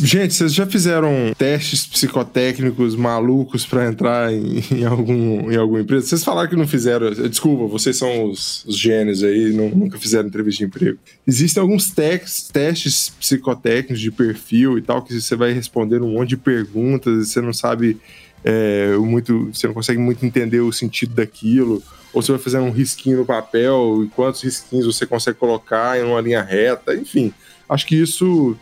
Gente, 0.00 0.32
vocês 0.32 0.54
já 0.54 0.64
fizeram 0.64 1.34
testes 1.36 1.84
psicotécnicos 1.84 2.94
malucos 2.94 3.66
para 3.66 3.88
entrar 3.88 4.32
em, 4.32 4.62
em, 4.70 4.84
algum, 4.84 5.50
em 5.50 5.56
alguma 5.56 5.80
empresa? 5.80 6.06
Vocês 6.06 6.22
falaram 6.22 6.48
que 6.48 6.54
não 6.54 6.68
fizeram. 6.68 7.10
Desculpa, 7.10 7.66
vocês 7.66 7.96
são 7.96 8.30
os, 8.30 8.64
os 8.64 8.78
gênios 8.78 9.24
aí, 9.24 9.52
não, 9.52 9.68
nunca 9.68 9.98
fizeram 9.98 10.28
entrevista 10.28 10.58
de 10.58 10.66
emprego. 10.66 10.98
Existem 11.26 11.60
alguns 11.60 11.90
testes, 11.90 12.48
testes 12.48 13.08
psicotécnicos 13.08 14.00
de 14.00 14.12
perfil 14.12 14.78
e 14.78 14.82
tal, 14.82 15.02
que 15.02 15.20
você 15.20 15.34
vai 15.34 15.52
responder 15.52 16.00
um 16.00 16.12
monte 16.12 16.28
de 16.28 16.36
perguntas 16.36 17.26
e 17.26 17.30
você 17.32 17.40
não 17.40 17.52
sabe 17.52 17.96
é, 18.44 18.96
muito. 18.98 19.50
Você 19.52 19.66
não 19.66 19.74
consegue 19.74 19.98
muito 19.98 20.24
entender 20.24 20.60
o 20.60 20.70
sentido 20.70 21.12
daquilo 21.12 21.82
ou 22.12 22.22
você 22.22 22.32
vai 22.32 22.40
fazer 22.40 22.58
um 22.58 22.70
risquinho 22.70 23.18
no 23.18 23.26
papel 23.26 24.02
e 24.04 24.08
quantos 24.08 24.42
risquinhos 24.42 24.86
você 24.86 25.06
consegue 25.06 25.38
colocar 25.38 25.98
em 25.98 26.02
uma 26.02 26.20
linha 26.20 26.42
reta, 26.42 26.94
enfim. 26.94 27.32
Acho 27.68 27.86
que 27.86 27.94
isso 27.94 28.56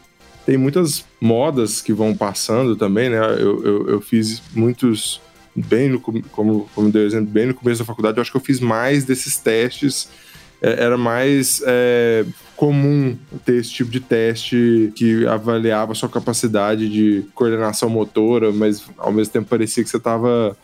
tem 0.44 0.56
muitas 0.56 1.04
modas 1.20 1.80
que 1.80 1.92
vão 1.92 2.14
passando 2.14 2.76
também, 2.76 3.10
né? 3.10 3.18
Eu, 3.38 3.64
eu, 3.64 3.88
eu 3.88 4.00
fiz 4.00 4.42
muitos, 4.54 5.20
bem 5.54 5.88
no, 5.88 6.00
como, 6.00 6.68
como 6.74 6.90
deu 6.90 7.04
exemplo, 7.04 7.26
bem 7.26 7.46
no 7.46 7.54
começo 7.54 7.80
da 7.80 7.84
faculdade, 7.84 8.18
eu 8.18 8.22
acho 8.22 8.30
que 8.30 8.36
eu 8.36 8.42
fiz 8.42 8.60
mais 8.60 9.04
desses 9.04 9.36
testes, 9.38 10.08
é, 10.62 10.84
era 10.84 10.96
mais 10.96 11.62
é, 11.66 12.24
comum 12.56 13.16
ter 13.44 13.56
esse 13.56 13.70
tipo 13.70 13.90
de 13.90 14.00
teste 14.00 14.92
que 14.94 15.26
avaliava 15.26 15.94
sua 15.94 16.08
capacidade 16.08 16.88
de 16.88 17.24
coordenação 17.34 17.88
motora, 17.88 18.52
mas 18.52 18.84
ao 18.96 19.12
mesmo 19.12 19.32
tempo 19.32 19.48
parecia 19.48 19.82
que 19.82 19.90
você 19.90 19.96
estava 19.96 20.56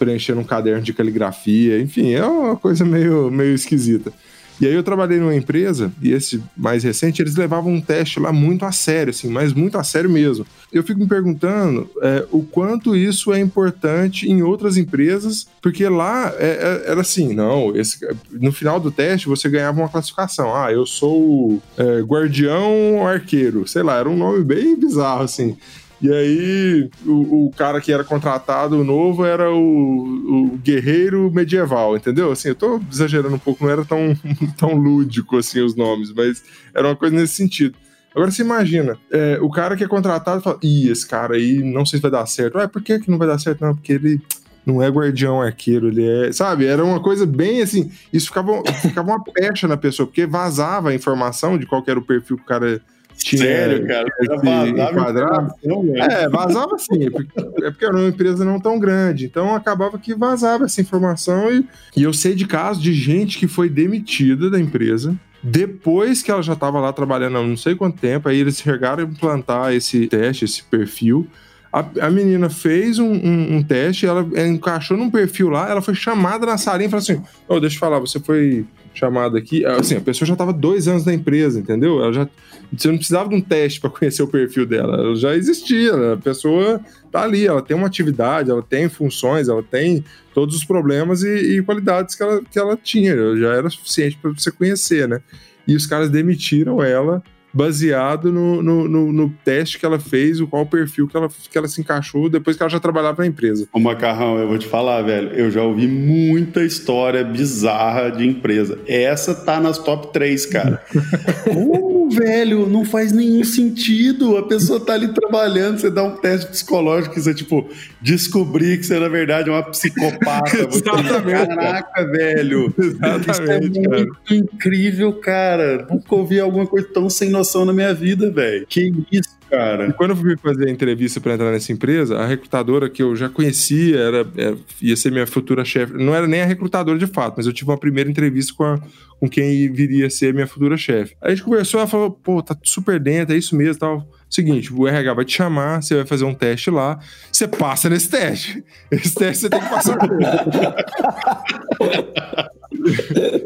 preenchendo 0.00 0.40
um 0.40 0.44
caderno 0.44 0.82
de 0.82 0.94
caligrafia, 0.94 1.78
enfim, 1.78 2.14
é 2.14 2.24
uma 2.24 2.56
coisa 2.56 2.86
meio, 2.86 3.30
meio 3.30 3.54
esquisita. 3.54 4.10
E 4.58 4.66
aí 4.66 4.74
eu 4.74 4.82
trabalhei 4.82 5.18
numa 5.18 5.34
empresa, 5.34 5.90
e 6.02 6.12
esse 6.12 6.42
mais 6.54 6.84
recente, 6.84 7.22
eles 7.22 7.34
levavam 7.34 7.72
um 7.72 7.80
teste 7.80 8.20
lá 8.20 8.30
muito 8.30 8.66
a 8.66 8.72
sério, 8.72 9.10
assim, 9.10 9.28
mas 9.28 9.54
muito 9.54 9.78
a 9.78 9.82
sério 9.82 10.10
mesmo. 10.10 10.44
Eu 10.70 10.82
fico 10.82 11.00
me 11.00 11.06
perguntando 11.06 11.88
é, 12.02 12.26
o 12.30 12.42
quanto 12.42 12.94
isso 12.94 13.32
é 13.32 13.40
importante 13.40 14.28
em 14.28 14.42
outras 14.42 14.76
empresas, 14.76 15.46
porque 15.62 15.88
lá 15.88 16.34
é, 16.36 16.82
é, 16.86 16.90
era 16.90 17.00
assim, 17.00 17.34
não, 17.34 17.74
esse, 17.74 18.06
no 18.30 18.52
final 18.52 18.78
do 18.78 18.90
teste 18.90 19.28
você 19.28 19.48
ganhava 19.48 19.80
uma 19.80 19.88
classificação. 19.88 20.54
Ah, 20.54 20.70
eu 20.70 20.84
sou 20.84 21.62
é, 21.78 22.00
guardião 22.02 23.06
arqueiro, 23.06 23.66
sei 23.66 23.82
lá, 23.82 23.96
era 23.98 24.10
um 24.10 24.16
nome 24.16 24.44
bem 24.44 24.78
bizarro, 24.78 25.22
assim. 25.22 25.56
E 26.02 26.10
aí, 26.10 26.90
o, 27.04 27.46
o, 27.46 27.52
cara 27.54 27.78
que 27.78 27.92
era 27.92 28.02
contratado 28.02 28.82
novo 28.82 29.24
era 29.24 29.52
o, 29.52 30.54
o, 30.54 30.58
guerreiro 30.58 31.30
medieval, 31.30 31.94
entendeu? 31.94 32.32
Assim, 32.32 32.48
eu 32.48 32.54
tô 32.54 32.80
exagerando 32.90 33.34
um 33.34 33.38
pouco, 33.38 33.64
não 33.64 33.70
era 33.70 33.84
tão, 33.84 34.16
tão 34.56 34.74
lúdico 34.74 35.36
assim 35.36 35.60
os 35.60 35.76
nomes, 35.76 36.10
mas 36.12 36.42
era 36.74 36.88
uma 36.88 36.96
coisa 36.96 37.14
nesse 37.14 37.34
sentido. 37.34 37.76
Agora 38.14 38.30
você 38.30 38.42
imagina, 38.42 38.98
é, 39.10 39.38
o 39.40 39.50
cara 39.50 39.76
que 39.76 39.84
é 39.84 39.88
contratado 39.88 40.40
fala: 40.40 40.58
ih, 40.62 40.88
esse 40.90 41.06
cara 41.06 41.36
aí 41.36 41.62
não 41.62 41.84
sei 41.84 41.98
se 41.98 42.02
vai 42.02 42.10
dar 42.10 42.26
certo. 42.26 42.58
Ah, 42.58 42.66
por 42.66 42.82
que, 42.82 42.98
que 42.98 43.10
não 43.10 43.18
vai 43.18 43.28
dar 43.28 43.38
certo? 43.38 43.60
Não, 43.60 43.74
porque 43.74 43.92
ele 43.92 44.20
não 44.64 44.82
é 44.82 44.88
guardião 44.88 45.40
arqueiro, 45.40 45.88
ele 45.88 46.06
é. 46.06 46.32
Sabe? 46.32 46.66
Era 46.66 46.84
uma 46.84 47.00
coisa 47.00 47.24
bem 47.26 47.62
assim. 47.62 47.90
Isso 48.12 48.26
ficava, 48.26 48.62
ficava 48.82 49.10
uma 49.10 49.22
pecha 49.22 49.68
na 49.68 49.76
pessoa, 49.76 50.06
porque 50.06 50.26
vazava 50.26 50.90
a 50.90 50.94
informação 50.94 51.56
de 51.56 51.66
qual 51.66 51.84
era 51.86 51.98
o 51.98 52.04
perfil 52.04 52.36
que 52.36 52.42
o 52.42 52.46
cara 52.46 52.80
tinha 53.16 53.42
Sério, 53.42 53.86
cara? 53.86 54.08
Vazava 54.26 55.54
É, 55.96 56.28
vazava 56.28 56.78
sim. 56.78 57.06
É 57.06 57.10
porque, 57.10 57.40
é 57.64 57.70
porque 57.70 57.84
era 57.84 57.96
uma 57.96 58.08
empresa 58.08 58.44
não 58.44 58.60
tão 58.60 58.78
grande. 58.78 59.26
Então 59.26 59.54
acabava 59.54 59.98
que 59.98 60.14
vazava 60.14 60.64
essa 60.64 60.80
informação. 60.80 61.50
E, 61.50 61.64
e 61.96 62.02
eu 62.02 62.12
sei 62.12 62.34
de 62.34 62.46
casos 62.46 62.82
de 62.82 62.92
gente 62.92 63.38
que 63.38 63.46
foi 63.46 63.68
demitida 63.68 64.50
da 64.50 64.58
empresa 64.58 65.14
depois 65.42 66.22
que 66.22 66.30
ela 66.30 66.42
já 66.42 66.52
estava 66.52 66.78
lá 66.80 66.92
trabalhando 66.92 67.38
há 67.38 67.42
não 67.42 67.56
sei 67.56 67.74
quanto 67.74 67.98
tempo, 67.98 68.28
aí 68.28 68.38
eles 68.38 68.60
chegaram 68.60 69.02
a 69.02 69.06
implantar 69.06 69.72
esse 69.72 70.06
teste, 70.06 70.44
esse 70.44 70.62
perfil. 70.62 71.26
A, 71.72 71.84
a 72.00 72.10
menina 72.10 72.50
fez 72.50 72.98
um, 72.98 73.12
um, 73.12 73.56
um, 73.56 73.62
teste, 73.62 74.04
ela 74.04 74.26
encaixou 74.46 74.96
num 74.96 75.08
perfil 75.08 75.48
lá, 75.48 75.70
ela 75.70 75.80
foi 75.80 75.94
chamada 75.94 76.44
na 76.44 76.58
salinha 76.58 76.88
e 76.88 76.90
falou 76.90 77.02
assim: 77.02 77.22
oh, 77.48 77.60
deixa 77.60 77.76
eu 77.76 77.80
falar, 77.80 78.00
você 78.00 78.18
foi 78.18 78.66
chamada 78.92 79.38
aqui, 79.38 79.64
assim, 79.64 79.96
a 79.96 80.00
pessoa 80.00 80.26
já 80.26 80.34
estava 80.34 80.52
dois 80.52 80.88
anos 80.88 81.04
na 81.04 81.14
empresa, 81.14 81.58
entendeu? 81.58 82.02
Ela 82.02 82.12
já, 82.12 82.28
você 82.72 82.88
não 82.88 82.96
precisava 82.96 83.28
de 83.28 83.34
um 83.34 83.40
teste 83.40 83.80
para 83.80 83.88
conhecer 83.90 84.22
o 84.22 84.28
perfil 84.28 84.66
dela, 84.66 84.96
ela 84.96 85.16
já 85.16 85.34
existia, 85.34 85.96
né? 85.96 86.12
a 86.14 86.16
pessoa 86.16 86.80
tá 87.10 87.22
ali, 87.22 87.46
ela 87.46 87.62
tem 87.62 87.76
uma 87.76 87.86
atividade, 87.86 88.50
ela 88.50 88.62
tem 88.62 88.88
funções, 88.88 89.48
ela 89.48 89.62
tem 89.62 90.04
todos 90.34 90.56
os 90.56 90.64
problemas 90.64 91.22
e, 91.22 91.58
e 91.58 91.62
qualidades 91.62 92.14
que 92.14 92.22
ela, 92.22 92.42
que 92.42 92.58
ela 92.58 92.76
tinha, 92.76 93.14
já 93.36 93.54
era 93.54 93.70
suficiente 93.70 94.18
para 94.20 94.30
você 94.30 94.50
conhecer, 94.50 95.08
né? 95.08 95.20
E 95.66 95.74
os 95.74 95.86
caras 95.86 96.10
demitiram 96.10 96.82
ela 96.82 97.22
baseado 97.52 98.32
no, 98.32 98.62
no, 98.62 98.88
no, 98.88 99.12
no, 99.12 99.30
teste 99.44 99.78
que 99.78 99.86
ela 99.86 99.98
fez, 99.98 100.40
o 100.40 100.46
qual 100.46 100.66
perfil 100.66 101.08
que 101.08 101.16
ela, 101.16 101.28
que 101.28 101.58
ela 101.58 101.68
se 101.68 101.80
encaixou 101.80 102.28
depois 102.28 102.56
que 102.56 102.62
ela 102.62 102.70
já 102.70 102.80
trabalhava 102.80 103.22
na 103.22 103.28
empresa. 103.28 103.66
O 103.72 103.80
Macarrão, 103.80 104.38
eu 104.38 104.48
vou 104.48 104.58
te 104.58 104.66
falar, 104.66 105.02
velho, 105.02 105.30
eu 105.30 105.50
já 105.50 105.62
ouvi 105.62 105.86
muita 105.86 106.62
história 106.62 107.24
bizarra 107.24 108.10
de 108.10 108.26
empresa. 108.26 108.78
Essa 108.86 109.34
tá 109.34 109.60
nas 109.60 109.78
top 109.78 110.12
3, 110.12 110.46
cara. 110.46 110.82
Como, 111.44 111.79
velho? 112.10 112.68
Não 112.68 112.84
faz 112.84 113.12
nenhum 113.12 113.44
sentido. 113.44 114.36
A 114.36 114.42
pessoa 114.46 114.80
tá 114.80 114.94
ali 114.94 115.08
trabalhando, 115.08 115.78
você 115.78 115.90
dá 115.90 116.02
um 116.02 116.16
teste 116.16 116.50
psicológico 116.50 117.18
e 117.18 117.22
você, 117.22 117.34
tipo, 117.34 117.68
descobrir 118.00 118.78
que 118.78 118.84
você, 118.84 118.98
na 118.98 119.08
verdade, 119.08 119.48
é 119.48 119.52
uma 119.52 119.62
psicopata. 119.62 120.50
Caraca, 121.24 122.04
velho. 122.06 122.74
Exatamente, 122.78 123.30
Isso 123.30 123.42
é 123.42 123.60
muito 123.60 123.82
cara. 123.90 124.06
incrível, 124.30 125.12
cara. 125.14 125.86
Nunca 125.90 126.14
ouvi 126.14 126.40
alguma 126.40 126.66
coisa 126.66 126.88
tão 126.92 127.08
sem 127.08 127.30
noção 127.30 127.64
na 127.64 127.72
minha 127.72 127.94
vida, 127.94 128.30
velho. 128.30 128.66
Que 128.68 128.92
isso, 129.10 129.39
cara. 129.50 129.88
E 129.88 129.92
quando 129.92 130.10
eu 130.10 130.16
fui 130.16 130.36
fazer 130.36 130.68
a 130.68 130.70
entrevista 130.70 131.20
para 131.20 131.34
entrar 131.34 131.50
nessa 131.50 131.72
empresa, 131.72 132.18
a 132.18 132.26
recrutadora 132.26 132.88
que 132.88 133.02
eu 133.02 133.16
já 133.16 133.28
conhecia, 133.28 133.98
era, 133.98 134.26
é, 134.36 134.54
ia 134.80 134.96
ser 134.96 135.10
minha 135.10 135.26
futura 135.26 135.64
chefe. 135.64 135.94
Não 135.94 136.14
era 136.14 136.26
nem 136.26 136.40
a 136.40 136.46
recrutadora 136.46 136.98
de 136.98 137.06
fato, 137.06 137.34
mas 137.36 137.46
eu 137.46 137.52
tive 137.52 137.70
uma 137.70 137.78
primeira 137.78 138.08
entrevista 138.08 138.54
com, 138.56 138.64
a, 138.64 138.80
com 139.18 139.28
quem 139.28 139.70
viria 139.72 140.06
a 140.06 140.10
ser 140.10 140.32
minha 140.32 140.46
futura 140.46 140.76
chefe. 140.76 141.16
A 141.20 141.30
gente 141.30 141.42
conversou, 141.42 141.80
ela 141.80 141.88
falou, 141.88 142.10
pô, 142.10 142.42
tá 142.42 142.56
super 142.62 143.00
dentro, 143.00 143.34
é 143.34 143.38
isso 143.38 143.56
mesmo 143.56 143.80
tal. 143.80 144.08
Seguinte, 144.28 144.72
o 144.72 144.86
RH 144.86 145.14
vai 145.14 145.24
te 145.24 145.36
chamar, 145.36 145.82
você 145.82 145.96
vai 145.96 146.06
fazer 146.06 146.24
um 146.24 146.32
teste 146.32 146.70
lá, 146.70 147.00
você 147.32 147.48
passa 147.48 147.90
nesse 147.90 148.08
teste. 148.08 148.62
Esse 148.90 149.14
teste 149.14 149.42
você 149.42 149.50
tem 149.50 149.60
que 149.60 149.68
passar. 149.68 149.98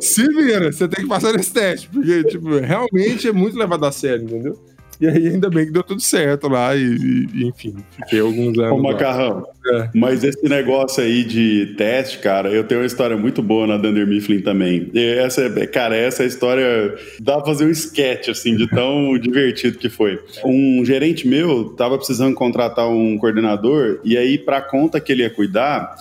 Se 0.00 0.28
vira, 0.28 0.70
você 0.70 0.86
tem 0.86 1.02
que 1.02 1.08
passar 1.08 1.32
nesse 1.32 1.52
teste, 1.52 1.88
porque, 1.88 2.22
tipo, 2.24 2.56
realmente 2.58 3.26
é 3.26 3.32
muito 3.32 3.58
levado 3.58 3.84
a 3.84 3.90
sério, 3.90 4.24
entendeu? 4.24 4.56
E 5.04 5.06
aí, 5.06 5.28
ainda 5.28 5.50
bem 5.50 5.66
que 5.66 5.70
deu 5.70 5.82
tudo 5.82 6.00
certo 6.00 6.48
lá, 6.48 6.74
e, 6.74 7.26
e 7.34 7.46
enfim, 7.46 7.76
fiquei 7.94 8.20
alguns 8.20 8.58
anos. 8.58 8.72
Ô, 8.72 8.82
Macarrão, 8.82 9.46
é. 9.66 9.90
mas 9.94 10.24
esse 10.24 10.48
negócio 10.48 11.04
aí 11.04 11.22
de 11.22 11.74
teste, 11.76 12.20
cara, 12.20 12.48
eu 12.48 12.64
tenho 12.64 12.80
uma 12.80 12.86
história 12.86 13.14
muito 13.14 13.42
boa 13.42 13.66
na 13.66 13.76
Dunder 13.76 14.06
Mifflin 14.06 14.40
também. 14.40 14.90
E 14.94 15.04
essa, 15.18 15.50
cara, 15.66 15.94
essa 15.94 16.24
história 16.24 16.94
dá 17.20 17.36
pra 17.36 17.44
fazer 17.44 17.66
um 17.66 17.70
sketch, 17.70 18.30
assim, 18.30 18.56
de 18.56 18.66
tão 18.66 19.16
divertido 19.20 19.76
que 19.76 19.90
foi. 19.90 20.18
Um 20.42 20.82
gerente 20.86 21.28
meu 21.28 21.74
tava 21.76 21.98
precisando 21.98 22.34
contratar 22.34 22.88
um 22.88 23.18
coordenador, 23.18 24.00
e 24.04 24.16
aí, 24.16 24.38
pra 24.38 24.62
conta 24.62 24.98
que 25.00 25.12
ele 25.12 25.22
ia 25.22 25.28
cuidar 25.28 25.96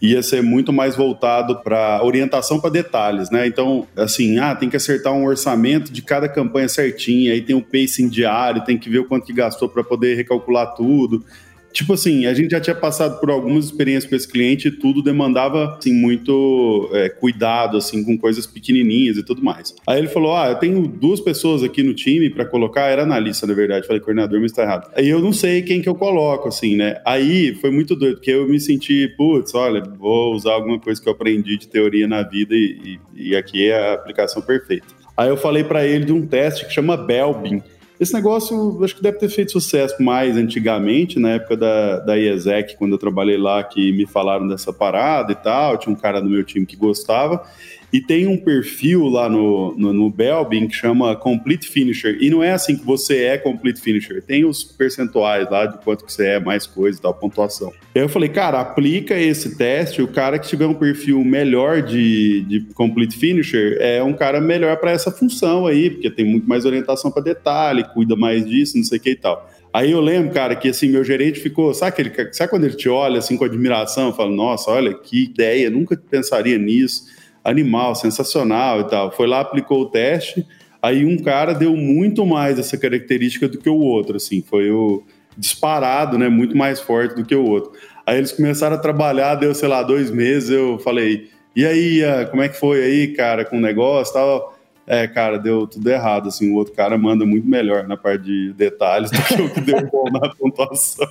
ia 0.00 0.22
ser 0.22 0.42
muito 0.42 0.72
mais 0.72 0.94
voltado 0.94 1.60
para 1.60 2.02
orientação 2.04 2.60
para 2.60 2.70
detalhes, 2.70 3.30
né? 3.30 3.46
Então, 3.46 3.86
assim, 3.96 4.38
ah, 4.38 4.54
tem 4.54 4.70
que 4.70 4.76
acertar 4.76 5.12
um 5.12 5.24
orçamento 5.24 5.92
de 5.92 6.02
cada 6.02 6.28
campanha 6.28 6.68
certinho, 6.68 7.32
aí 7.32 7.40
tem 7.40 7.56
o 7.56 7.58
um 7.58 7.62
pacing 7.62 8.08
diário, 8.08 8.64
tem 8.64 8.78
que 8.78 8.88
ver 8.88 9.00
o 9.00 9.04
quanto 9.04 9.26
que 9.26 9.32
gastou 9.32 9.68
para 9.68 9.82
poder 9.82 10.14
recalcular 10.14 10.74
tudo. 10.74 11.24
Tipo 11.72 11.92
assim, 11.92 12.26
a 12.26 12.34
gente 12.34 12.50
já 12.50 12.60
tinha 12.60 12.74
passado 12.74 13.20
por 13.20 13.30
algumas 13.30 13.66
experiências 13.66 14.08
com 14.08 14.16
esse 14.16 14.26
cliente 14.26 14.68
e 14.68 14.70
tudo 14.70 15.02
demandava, 15.02 15.76
assim, 15.76 15.92
muito 15.92 16.90
é, 16.92 17.08
cuidado, 17.08 17.76
assim, 17.76 18.02
com 18.02 18.16
coisas 18.16 18.46
pequenininhas 18.46 19.16
e 19.16 19.22
tudo 19.22 19.42
mais. 19.42 19.74
Aí 19.86 19.98
ele 19.98 20.08
falou, 20.08 20.34
ah, 20.34 20.48
eu 20.48 20.54
tenho 20.56 20.88
duas 20.88 21.20
pessoas 21.20 21.62
aqui 21.62 21.82
no 21.82 21.94
time 21.94 22.30
para 22.30 22.44
colocar, 22.44 22.88
era 22.88 23.02
analista, 23.02 23.46
na 23.46 23.54
verdade, 23.54 23.86
falei, 23.86 24.00
coordenador, 24.00 24.40
mas 24.40 24.52
tá 24.52 24.62
errado. 24.62 24.90
Aí 24.96 25.08
eu 25.08 25.20
não 25.20 25.32
sei 25.32 25.62
quem 25.62 25.82
que 25.82 25.88
eu 25.88 25.94
coloco, 25.94 26.48
assim, 26.48 26.76
né? 26.76 27.00
Aí 27.04 27.54
foi 27.56 27.70
muito 27.70 27.94
doido, 27.94 28.16
porque 28.16 28.30
eu 28.30 28.48
me 28.48 28.58
senti, 28.58 29.08
putz, 29.16 29.54
olha, 29.54 29.82
vou 29.82 30.34
usar 30.34 30.52
alguma 30.52 30.78
coisa 30.78 31.00
que 31.00 31.08
eu 31.08 31.12
aprendi 31.12 31.58
de 31.58 31.68
teoria 31.68 32.08
na 32.08 32.22
vida 32.22 32.54
e, 32.54 32.98
e, 33.14 33.30
e 33.30 33.36
aqui 33.36 33.68
é 33.68 33.90
a 33.90 33.94
aplicação 33.94 34.42
perfeita. 34.42 34.86
Aí 35.16 35.28
eu 35.28 35.36
falei 35.36 35.64
para 35.64 35.84
ele 35.84 36.04
de 36.04 36.12
um 36.12 36.26
teste 36.26 36.64
que 36.64 36.72
chama 36.72 36.96
Belbin, 36.96 37.60
esse 38.00 38.14
negócio, 38.14 38.82
acho 38.84 38.94
que 38.94 39.02
deve 39.02 39.18
ter 39.18 39.28
feito 39.28 39.52
sucesso 39.52 40.00
mais 40.00 40.36
antigamente, 40.36 41.18
na 41.18 41.30
época 41.30 41.56
da, 41.56 41.98
da 41.98 42.16
IESEC, 42.16 42.76
quando 42.76 42.92
eu 42.92 42.98
trabalhei 42.98 43.36
lá, 43.36 43.62
que 43.64 43.92
me 43.92 44.06
falaram 44.06 44.46
dessa 44.46 44.72
parada 44.72 45.32
e 45.32 45.34
tal. 45.34 45.76
Tinha 45.76 45.92
um 45.92 45.98
cara 45.98 46.20
do 46.20 46.30
meu 46.30 46.44
time 46.44 46.64
que 46.64 46.76
gostava. 46.76 47.44
E 47.92 48.00
tem 48.00 48.26
um 48.26 48.36
perfil 48.36 49.06
lá 49.06 49.28
no, 49.28 49.74
no, 49.76 49.92
no 49.92 50.10
Belbin 50.10 50.68
que 50.68 50.74
chama 50.74 51.16
Complete 51.16 51.68
Finisher. 51.68 52.18
E 52.20 52.28
não 52.28 52.42
é 52.42 52.52
assim 52.52 52.76
que 52.76 52.84
você 52.84 53.24
é 53.24 53.38
Complete 53.38 53.80
Finisher. 53.80 54.22
Tem 54.22 54.44
os 54.44 54.62
percentuais 54.62 55.50
lá 55.50 55.64
de 55.64 55.78
quanto 55.78 56.04
que 56.04 56.12
você 56.12 56.26
é, 56.26 56.40
mais 56.40 56.66
coisa 56.66 56.98
e 56.98 57.02
tal, 57.02 57.14
pontuação. 57.14 57.72
Aí 57.94 58.02
eu 58.02 58.08
falei, 58.08 58.28
cara, 58.28 58.60
aplica 58.60 59.18
esse 59.18 59.56
teste. 59.56 60.02
O 60.02 60.08
cara 60.08 60.38
que 60.38 60.46
tiver 60.46 60.66
um 60.66 60.74
perfil 60.74 61.24
melhor 61.24 61.80
de, 61.80 62.42
de 62.42 62.60
Complete 62.74 63.16
Finisher 63.16 63.78
é 63.80 64.02
um 64.02 64.12
cara 64.12 64.40
melhor 64.40 64.76
para 64.76 64.90
essa 64.90 65.10
função 65.10 65.66
aí, 65.66 65.88
porque 65.88 66.10
tem 66.10 66.26
muito 66.26 66.46
mais 66.46 66.66
orientação 66.66 67.10
para 67.10 67.22
detalhe, 67.22 67.84
cuida 67.94 68.14
mais 68.14 68.44
disso, 68.44 68.76
não 68.76 68.84
sei 68.84 68.98
o 68.98 69.00
que 69.00 69.10
e 69.10 69.16
tal. 69.16 69.50
Aí 69.72 69.90
eu 69.90 70.00
lembro, 70.00 70.32
cara, 70.32 70.56
que 70.56 70.68
assim, 70.68 70.88
meu 70.88 71.04
gerente 71.04 71.40
ficou, 71.40 71.72
sabe, 71.74 71.90
aquele, 71.90 72.32
sabe 72.32 72.50
quando 72.50 72.64
ele 72.64 72.74
te 72.74 72.88
olha 72.88 73.18
assim 73.18 73.36
com 73.36 73.44
admiração, 73.44 74.14
fala, 74.14 74.30
nossa, 74.30 74.70
olha 74.70 74.94
que 74.94 75.24
ideia, 75.24 75.70
nunca 75.70 75.96
pensaria 75.96 76.58
nisso 76.58 77.17
animal, 77.48 77.94
sensacional 77.94 78.80
e 78.80 78.84
tal. 78.84 79.10
Foi 79.10 79.26
lá, 79.26 79.40
aplicou 79.40 79.82
o 79.82 79.86
teste, 79.86 80.46
aí 80.82 81.04
um 81.04 81.16
cara 81.16 81.52
deu 81.54 81.76
muito 81.76 82.24
mais 82.26 82.58
essa 82.58 82.76
característica 82.76 83.48
do 83.48 83.58
que 83.58 83.68
o 83.68 83.78
outro, 83.78 84.16
assim, 84.16 84.42
foi 84.42 84.70
o 84.70 85.02
disparado, 85.36 86.18
né, 86.18 86.28
muito 86.28 86.56
mais 86.56 86.80
forte 86.80 87.14
do 87.14 87.24
que 87.24 87.34
o 87.34 87.44
outro. 87.44 87.72
Aí 88.04 88.18
eles 88.18 88.32
começaram 88.32 88.76
a 88.76 88.78
trabalhar, 88.78 89.36
deu, 89.36 89.54
sei 89.54 89.68
lá, 89.68 89.82
dois 89.82 90.10
meses, 90.10 90.50
eu 90.50 90.78
falei, 90.78 91.28
e 91.54 91.64
aí, 91.64 92.02
como 92.30 92.42
é 92.42 92.48
que 92.48 92.58
foi 92.58 92.82
aí, 92.82 93.08
cara, 93.08 93.44
com 93.44 93.56
o 93.56 93.60
negócio 93.60 94.14
tal? 94.14 94.58
É, 94.90 95.06
cara, 95.06 95.38
deu 95.38 95.66
tudo 95.66 95.86
errado, 95.90 96.28
assim, 96.28 96.50
o 96.50 96.54
outro 96.54 96.72
cara 96.72 96.96
manda 96.96 97.26
muito 97.26 97.46
melhor 97.46 97.86
na 97.86 97.94
parte 97.94 98.24
de 98.24 98.54
detalhes 98.54 99.10
do 99.10 99.22
que 99.22 99.42
o 99.42 99.50
que 99.52 99.60
deu 99.60 99.86
bom 99.86 100.10
na 100.10 100.30
pontuação. 100.30 101.06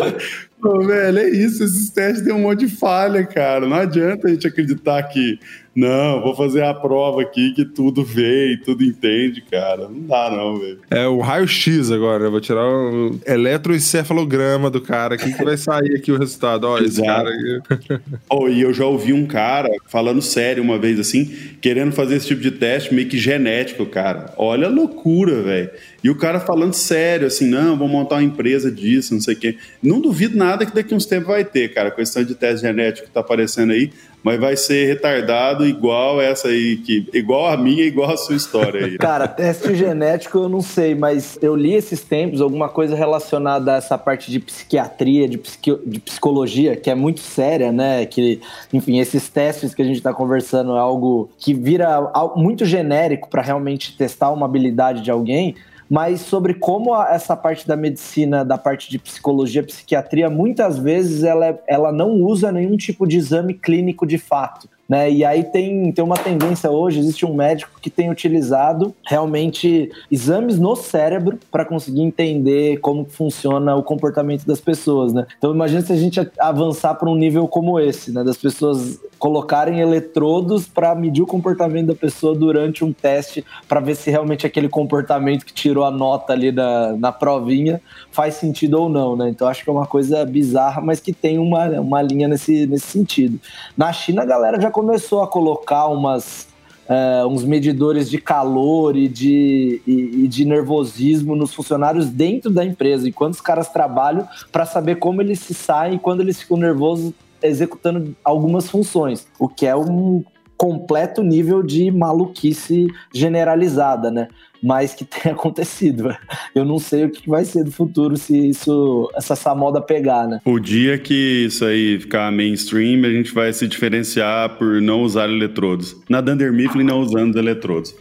Pô, 0.58 0.78
velho, 0.80 1.18
é 1.18 1.28
isso, 1.28 1.62
esses 1.62 1.90
testes 1.90 2.24
têm 2.24 2.32
um 2.32 2.40
monte 2.40 2.60
de 2.60 2.68
falha, 2.68 3.26
cara, 3.26 3.68
não 3.68 3.76
adianta 3.76 4.28
a 4.28 4.30
gente 4.30 4.46
acreditar 4.46 5.02
que 5.02 5.38
não, 5.74 6.20
vou 6.20 6.36
fazer 6.36 6.62
a 6.62 6.74
prova 6.74 7.22
aqui 7.22 7.52
que 7.52 7.64
tudo 7.64 8.04
vê 8.04 8.52
e 8.52 8.56
tudo 8.58 8.84
entende, 8.84 9.40
cara. 9.40 9.88
Não 9.88 10.00
dá, 10.06 10.30
não, 10.30 10.58
velho. 10.58 10.80
É 10.90 11.06
o 11.06 11.20
raio-x 11.20 11.90
agora. 11.90 12.24
Eu 12.24 12.30
vou 12.30 12.40
tirar 12.40 12.64
o 12.64 13.18
eletroencefalograma 13.26 14.68
do 14.68 14.82
cara 14.82 15.14
aqui 15.14 15.32
que 15.32 15.42
vai 15.42 15.56
sair 15.56 15.96
aqui 15.96 16.12
o 16.12 16.18
resultado. 16.18 16.64
Ó, 16.64 16.78
esse 16.78 17.02
cara 17.02 17.30
aqui. 17.70 17.98
oh, 18.28 18.48
e 18.48 18.60
eu 18.60 18.74
já 18.74 18.84
ouvi 18.84 19.14
um 19.14 19.26
cara 19.26 19.70
falando 19.86 20.20
sério 20.20 20.62
uma 20.62 20.78
vez 20.78 21.00
assim, 21.00 21.24
querendo 21.60 21.92
fazer 21.92 22.16
esse 22.16 22.26
tipo 22.26 22.42
de 22.42 22.50
teste 22.50 22.92
meio 22.92 23.08
que 23.08 23.16
genético, 23.16 23.86
cara. 23.86 24.32
Olha 24.36 24.66
a 24.66 24.70
loucura, 24.70 25.40
velho. 25.40 25.70
E 26.02 26.10
o 26.10 26.16
cara 26.16 26.40
falando 26.40 26.74
sério, 26.74 27.26
assim, 27.26 27.48
não, 27.48 27.76
vou 27.76 27.88
montar 27.88 28.16
uma 28.16 28.22
empresa 28.22 28.70
disso, 28.70 29.14
não 29.14 29.20
sei 29.20 29.34
o 29.34 29.38
quê. 29.38 29.56
Não 29.82 30.00
duvido 30.00 30.36
nada 30.36 30.66
que 30.66 30.74
daqui 30.74 30.94
uns 30.94 31.06
tempos 31.06 31.28
vai 31.28 31.44
ter, 31.44 31.72
cara, 31.72 31.90
questão 31.90 32.24
de 32.24 32.34
teste 32.34 32.66
genético 32.66 33.06
que 33.06 33.12
tá 33.12 33.20
aparecendo 33.20 33.72
aí 33.72 33.90
mas 34.22 34.38
vai 34.38 34.56
ser 34.56 34.86
retardado 34.86 35.66
igual 35.66 36.20
essa 36.20 36.48
aí, 36.48 36.76
que, 36.76 37.08
igual 37.12 37.48
a 37.48 37.56
minha, 37.56 37.84
igual 37.84 38.10
a 38.10 38.16
sua 38.16 38.36
história 38.36 38.86
aí. 38.86 38.96
Cara, 38.98 39.26
teste 39.26 39.74
genético 39.74 40.38
eu 40.38 40.48
não 40.48 40.60
sei, 40.60 40.94
mas 40.94 41.38
eu 41.42 41.56
li 41.56 41.74
esses 41.74 42.02
tempos 42.02 42.40
alguma 42.40 42.68
coisa 42.68 42.94
relacionada 42.94 43.74
a 43.74 43.76
essa 43.76 43.98
parte 43.98 44.30
de 44.30 44.38
psiquiatria, 44.38 45.28
de, 45.28 45.38
psiqui, 45.38 45.76
de 45.84 45.98
psicologia, 45.98 46.76
que 46.76 46.88
é 46.88 46.94
muito 46.94 47.20
séria, 47.20 47.72
né? 47.72 48.06
Que, 48.06 48.40
enfim, 48.72 49.00
esses 49.00 49.28
testes 49.28 49.74
que 49.74 49.82
a 49.82 49.84
gente 49.84 49.96
está 49.96 50.14
conversando 50.14 50.76
é 50.76 50.78
algo 50.78 51.28
que 51.38 51.52
vira 51.52 52.12
muito 52.36 52.64
genérico 52.64 53.28
para 53.28 53.42
realmente 53.42 53.96
testar 53.96 54.30
uma 54.30 54.46
habilidade 54.46 55.02
de 55.02 55.10
alguém 55.10 55.56
mas 55.92 56.22
sobre 56.22 56.54
como 56.54 56.96
essa 57.02 57.36
parte 57.36 57.68
da 57.68 57.76
medicina, 57.76 58.42
da 58.42 58.56
parte 58.56 58.90
de 58.90 58.98
psicologia, 58.98 59.62
psiquiatria, 59.62 60.30
muitas 60.30 60.78
vezes 60.78 61.22
ela, 61.22 61.60
ela 61.66 61.92
não 61.92 62.12
usa 62.12 62.50
nenhum 62.50 62.78
tipo 62.78 63.06
de 63.06 63.18
exame 63.18 63.52
clínico 63.52 64.06
de 64.06 64.16
fato. 64.16 64.66
Né? 64.88 65.10
E 65.10 65.22
aí 65.22 65.44
tem, 65.44 65.92
tem 65.92 66.02
uma 66.02 66.16
tendência 66.16 66.70
hoje, 66.70 66.98
existe 66.98 67.26
um 67.26 67.34
médico 67.34 67.78
que 67.78 67.90
tem 67.90 68.10
utilizado 68.10 68.94
realmente 69.06 69.90
exames 70.10 70.58
no 70.58 70.74
cérebro 70.74 71.38
para 71.50 71.64
conseguir 71.64 72.00
entender 72.00 72.78
como 72.78 73.04
funciona 73.04 73.76
o 73.76 73.82
comportamento 73.82 74.46
das 74.46 74.60
pessoas, 74.60 75.12
né? 75.12 75.26
Então 75.36 75.54
imagina 75.54 75.82
se 75.82 75.92
a 75.92 75.96
gente 75.96 76.20
avançar 76.38 76.94
para 76.94 77.08
um 77.08 77.14
nível 77.14 77.46
como 77.46 77.78
esse, 77.78 78.12
né? 78.12 78.24
Das 78.24 78.36
pessoas 78.36 78.98
colocarem 79.22 79.78
eletrodos 79.78 80.66
para 80.66 80.96
medir 80.96 81.22
o 81.22 81.26
comportamento 81.28 81.86
da 81.86 81.94
pessoa 81.94 82.34
durante 82.34 82.84
um 82.84 82.92
teste 82.92 83.44
para 83.68 83.78
ver 83.78 83.94
se 83.94 84.10
realmente 84.10 84.44
aquele 84.44 84.68
comportamento 84.68 85.46
que 85.46 85.52
tirou 85.52 85.84
a 85.84 85.92
nota 85.92 86.32
ali 86.32 86.50
da, 86.50 86.96
na 86.96 87.12
provinha 87.12 87.80
faz 88.10 88.34
sentido 88.34 88.80
ou 88.80 88.88
não, 88.88 89.14
né? 89.14 89.28
Então 89.28 89.46
acho 89.46 89.62
que 89.62 89.70
é 89.70 89.72
uma 89.72 89.86
coisa 89.86 90.26
bizarra, 90.26 90.80
mas 90.80 90.98
que 90.98 91.12
tem 91.12 91.38
uma, 91.38 91.68
uma 91.78 92.02
linha 92.02 92.26
nesse, 92.26 92.66
nesse 92.66 92.88
sentido. 92.88 93.38
Na 93.76 93.92
China 93.92 94.22
a 94.22 94.26
galera 94.26 94.60
já 94.60 94.72
começou 94.72 95.22
a 95.22 95.28
colocar 95.28 95.86
umas 95.86 96.48
é, 96.88 97.24
uns 97.24 97.44
medidores 97.44 98.10
de 98.10 98.18
calor 98.18 98.96
e 98.96 99.06
de, 99.06 99.80
e, 99.86 100.24
e, 100.24 100.26
de 100.26 100.44
nervosismo 100.44 101.36
nos 101.36 101.54
funcionários 101.54 102.10
dentro 102.10 102.50
da 102.50 102.64
empresa, 102.64 103.08
enquanto 103.08 103.34
os 103.34 103.40
caras 103.40 103.68
trabalham, 103.68 104.26
para 104.50 104.66
saber 104.66 104.96
como 104.96 105.22
eles 105.22 105.38
se 105.38 105.54
saem 105.54 105.96
quando 105.96 106.22
eles 106.22 106.40
ficam 106.40 106.56
nervosos 106.56 107.12
executando 107.42 108.14
algumas 108.24 108.68
funções, 108.70 109.26
o 109.38 109.48
que 109.48 109.66
é 109.66 109.76
um 109.76 110.24
completo 110.56 111.22
nível 111.22 111.62
de 111.62 111.90
maluquice 111.90 112.86
generalizada, 113.12 114.10
né? 114.10 114.28
Mas 114.62 114.94
que 114.94 115.04
tem 115.04 115.32
acontecido. 115.32 116.16
Eu 116.54 116.64
não 116.64 116.78
sei 116.78 117.04
o 117.04 117.10
que 117.10 117.28
vai 117.28 117.44
ser 117.44 117.64
do 117.64 117.72
futuro 117.72 118.16
se 118.16 118.50
isso, 118.50 119.10
essa, 119.14 119.32
essa 119.32 119.54
moda 119.54 119.80
pegar, 119.80 120.28
né? 120.28 120.40
O 120.44 120.58
dia 120.58 120.98
que 120.98 121.46
isso 121.46 121.64
aí 121.64 121.98
ficar 121.98 122.30
mainstream, 122.30 123.04
a 123.04 123.10
gente 123.10 123.32
vai 123.32 123.52
se 123.52 123.66
diferenciar 123.66 124.50
por 124.56 124.80
não 124.80 125.02
usar 125.02 125.28
eletrodos. 125.28 125.96
Na 126.08 126.20
Dunder 126.20 126.52
Mifflin 126.52 126.84
não 126.84 127.00
usando 127.00 127.38
eletrodos. 127.38 127.94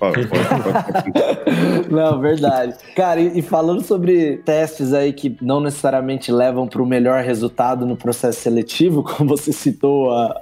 não, 1.89 2.19
verdade. 2.19 2.76
Cara, 2.95 3.19
e, 3.19 3.39
e, 3.39 3.41
falando 3.41 3.82
sobre 3.82 4.38
testes 4.38 4.93
aí 4.93 5.13
que 5.13 5.36
não 5.41 5.60
necessariamente 5.60 6.32
levam 6.32 6.67
para 6.67 6.82
o 6.82 6.86
melhor 6.86 7.24
resultado 7.24 7.86
no 7.86 7.95
processo 7.95 8.41
seletivo, 8.41 9.04
como 9.04 9.30
você 9.30 9.52
citou 9.52 10.12
a, 10.12 10.36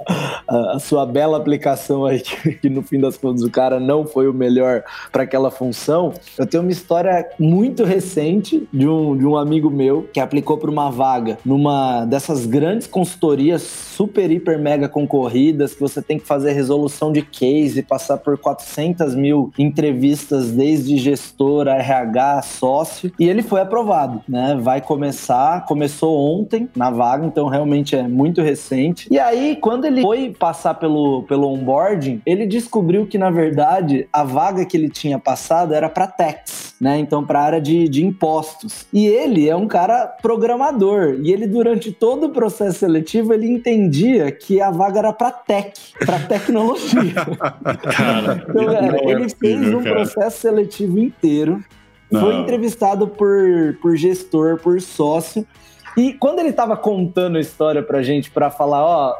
a, 0.47 0.75
a 0.75 0.79
sua 0.79 1.05
bela 1.05 1.37
aplicação 1.37 2.05
aí, 2.05 2.19
que, 2.19 2.53
que 2.53 2.69
no 2.69 2.81
fim 2.81 2.99
das 2.99 3.17
contas 3.17 3.43
o 3.43 3.49
cara 3.49 3.79
não 3.79 4.05
foi 4.05 4.27
o 4.27 4.33
melhor 4.33 4.83
para 5.11 5.23
aquela 5.23 5.51
função, 5.51 6.08
eu 6.37 6.45
tenho 6.45 6.63
uma 6.63 6.71
história 6.71 7.27
muito 7.39 7.83
recente 7.83 8.67
de 8.71 8.87
um, 8.87 9.17
de 9.17 9.25
um 9.25 9.37
amigo 9.37 9.69
meu 9.69 10.07
que 10.13 10.19
aplicou 10.19 10.57
para 10.57 10.69
uma 10.69 10.89
vaga 10.89 11.37
numa 11.45 12.05
dessas 12.05 12.45
grandes 12.45 12.87
consultorias 12.87 13.61
super, 13.61 14.31
hiper, 14.31 14.59
mega 14.59 14.87
concorridas 14.87 15.73
que 15.73 15.79
você 15.79 16.01
tem 16.01 16.17
que 16.17 16.25
fazer 16.25 16.51
resolução 16.53 17.11
de 17.11 17.21
case, 17.21 17.81
passar 17.81 18.17
por 18.17 18.37
400 18.37 19.15
mil 19.15 19.51
entrevistas 19.57 20.51
desde 20.51 20.97
gestor, 20.97 21.67
RH, 21.67 22.41
sócio, 22.43 23.11
e 23.19 23.27
ele 23.27 23.41
foi 23.41 23.61
aprovado, 23.61 24.21
né? 24.27 24.57
Vai 24.61 24.81
começar, 24.81 25.65
começou 25.65 26.17
ontem 26.17 26.69
na 26.75 26.89
vaga, 26.89 27.25
então 27.25 27.47
realmente 27.47 27.95
é 27.95 28.03
muito 28.03 28.41
recente. 28.41 29.07
E 29.11 29.19
aí, 29.19 29.57
quando 29.59 29.85
ele 29.85 30.01
foi 30.01 30.35
passar 30.37 30.75
pelo, 30.75 31.23
pelo 31.23 31.47
onboarding, 31.47 32.21
ele 32.25 32.45
descobriu 32.45 33.05
que, 33.05 33.17
na 33.17 33.29
verdade, 33.29 34.07
a 34.11 34.23
vaga 34.23 34.65
que 34.65 34.75
ele 34.75 34.89
tinha 34.89 35.19
passado 35.19 35.73
era 35.73 35.89
para 35.99 36.07
tax, 36.07 36.75
né? 36.79 36.97
Então, 36.97 37.25
para 37.25 37.41
a 37.41 37.43
área 37.43 37.61
de, 37.61 37.89
de 37.89 38.05
impostos. 38.05 38.87
E 38.93 39.05
ele 39.05 39.49
é 39.49 39.55
um 39.55 39.67
cara 39.67 40.07
programador. 40.07 41.17
E 41.21 41.29
ele, 41.29 41.45
durante 41.45 41.91
todo 41.91 42.27
o 42.27 42.29
processo 42.29 42.79
seletivo, 42.79 43.33
ele 43.33 43.49
entendia 43.49 44.31
que 44.31 44.61
a 44.61 44.71
vaga 44.71 44.99
era 44.99 45.11
para 45.11 45.29
tech, 45.29 45.73
para 46.05 46.19
tecnologia. 46.19 47.15
cara, 47.93 48.45
então, 48.49 48.65
cara, 48.65 48.97
é 48.97 49.11
ele 49.11 49.27
fez 49.27 49.73
um 49.73 49.83
cara. 49.83 49.95
processo 49.95 50.39
seletivo 50.39 50.99
inteiro. 50.99 51.61
Não. 52.09 52.21
Foi 52.21 52.35
entrevistado 52.35 53.05
por, 53.05 53.77
por 53.81 53.97
gestor, 53.97 54.57
por 54.57 54.79
sócio. 54.79 55.45
E 55.97 56.13
quando 56.13 56.39
ele 56.39 56.49
estava 56.49 56.77
contando 56.77 57.37
a 57.37 57.41
história 57.41 57.83
pra 57.83 58.01
gente, 58.01 58.31
para 58.31 58.49
falar, 58.49 58.85
ó, 58.85 59.15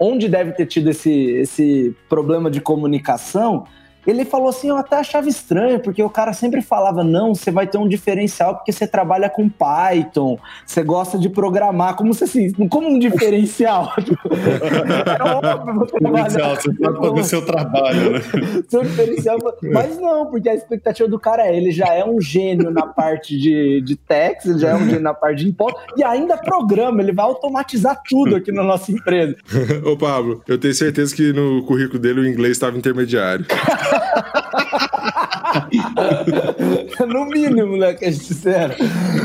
onde 0.00 0.28
deve 0.28 0.50
ter 0.52 0.66
tido 0.66 0.90
esse, 0.90 1.12
esse 1.12 1.94
problema 2.08 2.50
de 2.50 2.60
comunicação, 2.60 3.64
ele 4.06 4.24
falou 4.24 4.48
assim: 4.48 4.68
eu 4.68 4.76
até 4.76 4.96
achava 4.96 5.28
estranho, 5.28 5.80
porque 5.80 6.02
o 6.02 6.10
cara 6.10 6.32
sempre 6.32 6.62
falava: 6.62 7.02
não, 7.02 7.34
você 7.34 7.50
vai 7.50 7.66
ter 7.66 7.78
um 7.78 7.88
diferencial 7.88 8.54
porque 8.56 8.72
você 8.72 8.86
trabalha 8.86 9.28
com 9.28 9.48
Python, 9.48 10.38
você 10.66 10.82
gosta 10.82 11.18
de 11.18 11.28
programar, 11.28 11.96
como 11.96 12.12
se 12.14 12.24
assim, 12.24 12.52
como 12.68 12.88
um 12.88 12.98
diferencial. 12.98 13.92
é 13.98 15.22
óbvio 15.22 15.74
você 15.74 15.98
trabalhar. 15.98 16.56
Você 16.56 16.72
pode 16.72 17.08
fazer 17.08 17.24
seu 17.24 17.44
trabalho, 17.44 18.12
né? 18.12 18.20
Seu 18.68 18.82
diferencial. 18.82 19.38
Mas 19.62 19.98
não, 19.98 20.26
porque 20.26 20.48
a 20.48 20.54
expectativa 20.54 21.08
do 21.08 21.18
cara 21.18 21.46
é: 21.46 21.56
ele 21.56 21.70
já 21.70 21.92
é 21.94 22.04
um 22.04 22.20
gênio 22.20 22.70
na 22.70 22.86
parte 22.86 23.38
de, 23.38 23.80
de 23.82 23.96
text, 23.96 24.46
ele 24.46 24.58
já 24.58 24.70
é 24.70 24.74
um 24.74 24.84
gênio 24.84 25.00
na 25.00 25.14
parte 25.14 25.44
de 25.44 25.48
imposto, 25.48 25.80
e 25.96 26.04
ainda 26.04 26.36
programa, 26.36 27.02
ele 27.02 27.12
vai 27.12 27.24
automatizar 27.24 28.00
tudo 28.08 28.36
aqui 28.36 28.52
na 28.52 28.62
nossa 28.62 28.92
empresa. 28.92 29.36
Ô, 29.84 29.96
Pablo, 29.96 30.42
eu 30.46 30.58
tenho 30.58 30.74
certeza 30.74 31.14
que 31.14 31.32
no 31.32 31.62
currículo 31.64 31.98
dele 31.98 32.20
o 32.20 32.26
inglês 32.26 32.52
estava 32.52 32.76
intermediário. 32.76 33.44
no 37.06 37.26
mínimo, 37.26 37.76
né, 37.76 37.94
que 37.94 38.04
a 38.04 38.10
gente 38.10 38.26
disseram. 38.26 38.74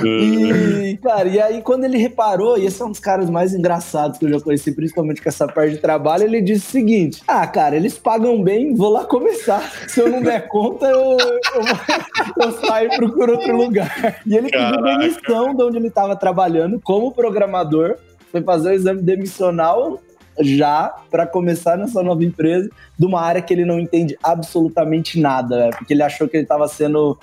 E, 0.03 0.97
cara, 1.01 1.27
e 1.27 1.39
aí 1.39 1.61
quando 1.61 1.83
ele 1.83 1.97
reparou, 1.97 2.57
e 2.57 2.65
esse 2.65 2.81
é 2.81 2.85
um 2.85 2.91
dos 2.91 2.99
caras 2.99 3.29
mais 3.29 3.53
engraçados 3.53 4.17
que 4.17 4.25
eu 4.25 4.29
já 4.29 4.39
conheci, 4.39 4.71
principalmente 4.71 5.21
com 5.21 5.29
essa 5.29 5.47
parte 5.47 5.73
de 5.73 5.77
trabalho, 5.77 6.23
ele 6.23 6.41
disse 6.41 6.67
o 6.67 6.71
seguinte: 6.71 7.21
Ah, 7.27 7.45
cara, 7.47 7.75
eles 7.75 7.97
pagam 7.97 8.41
bem, 8.41 8.75
vou 8.75 8.89
lá 8.89 9.05
começar. 9.05 9.61
Se 9.87 9.99
eu 9.99 10.09
não 10.09 10.21
der 10.21 10.47
conta, 10.47 10.87
eu, 10.87 11.17
eu, 11.17 12.35
eu 12.45 12.51
saio 12.51 12.91
e 12.91 12.95
procuro 12.95 13.33
outro 13.33 13.55
lugar. 13.55 14.21
E 14.25 14.35
ele 14.35 14.49
pediu 14.49 14.81
demissão 14.81 15.55
de 15.55 15.63
onde 15.63 15.77
ele 15.77 15.87
estava 15.87 16.15
trabalhando 16.15 16.79
como 16.79 17.11
programador, 17.11 17.97
foi 18.31 18.41
fazer 18.41 18.69
o 18.69 18.73
exame 18.73 19.01
demissional 19.01 19.99
já 20.41 20.93
para 21.09 21.25
começar 21.25 21.77
nessa 21.77 22.01
nova 22.01 22.23
empresa 22.23 22.69
de 22.97 23.05
uma 23.05 23.21
área 23.21 23.41
que 23.41 23.53
ele 23.53 23.65
não 23.65 23.79
entende 23.79 24.17
absolutamente 24.23 25.19
nada, 25.19 25.57
né? 25.57 25.69
porque 25.77 25.93
ele 25.93 26.03
achou 26.03 26.27
que 26.27 26.37
ele 26.37 26.43
estava 26.43 26.67
sendo 26.67 27.17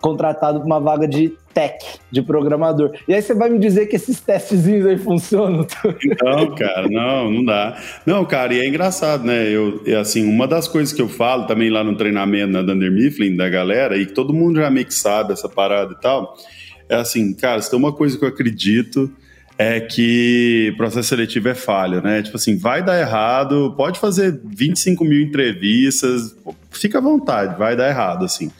contratado 0.00 0.60
para 0.60 0.66
uma 0.66 0.80
vaga 0.80 1.08
de 1.08 1.32
tech, 1.52 1.76
de 2.10 2.22
programador. 2.22 2.92
E 3.06 3.12
aí 3.12 3.20
você 3.20 3.34
vai 3.34 3.50
me 3.50 3.58
dizer 3.58 3.86
que 3.86 3.96
esses 3.96 4.20
testezinhos 4.20 4.86
aí 4.86 4.96
funcionam? 4.96 5.66
Não, 6.22 6.54
cara, 6.54 6.88
não, 6.88 7.30
não 7.30 7.44
dá. 7.44 7.76
Não, 8.06 8.24
cara, 8.24 8.54
e 8.54 8.60
é 8.60 8.68
engraçado, 8.68 9.24
né? 9.24 9.48
Eu, 9.48 9.82
assim, 10.00 10.24
uma 10.24 10.46
das 10.46 10.68
coisas 10.68 10.92
que 10.92 11.02
eu 11.02 11.08
falo 11.08 11.46
também 11.46 11.68
lá 11.68 11.82
no 11.82 11.96
treinamento 11.96 12.52
na 12.52 12.62
Dunder 12.62 12.92
Mifflin 12.92 13.36
da 13.36 13.48
galera, 13.48 13.96
e 13.96 14.06
todo 14.06 14.32
mundo 14.32 14.60
já 14.60 14.70
meio 14.70 14.86
que 14.86 14.94
sabe 14.94 15.32
essa 15.32 15.48
parada 15.48 15.92
e 15.92 16.00
tal, 16.00 16.36
é 16.88 16.96
assim, 16.96 17.34
cara, 17.34 17.60
se 17.60 17.70
tem 17.70 17.78
uma 17.78 17.92
coisa 17.92 18.16
que 18.16 18.24
eu 18.24 18.28
acredito 18.28 19.10
é 19.58 19.80
que 19.80 20.72
processo 20.76 21.08
seletivo 21.08 21.48
é 21.48 21.54
falha, 21.54 22.00
né? 22.00 22.22
Tipo 22.22 22.36
assim, 22.36 22.56
vai 22.56 22.80
dar 22.80 23.00
errado, 23.00 23.74
pode 23.76 23.98
fazer 23.98 24.40
25 24.44 25.04
mil 25.04 25.20
entrevistas, 25.20 26.36
fica 26.70 26.98
à 26.98 27.00
vontade, 27.00 27.58
vai 27.58 27.74
dar 27.74 27.88
errado, 27.88 28.24
assim. 28.24 28.52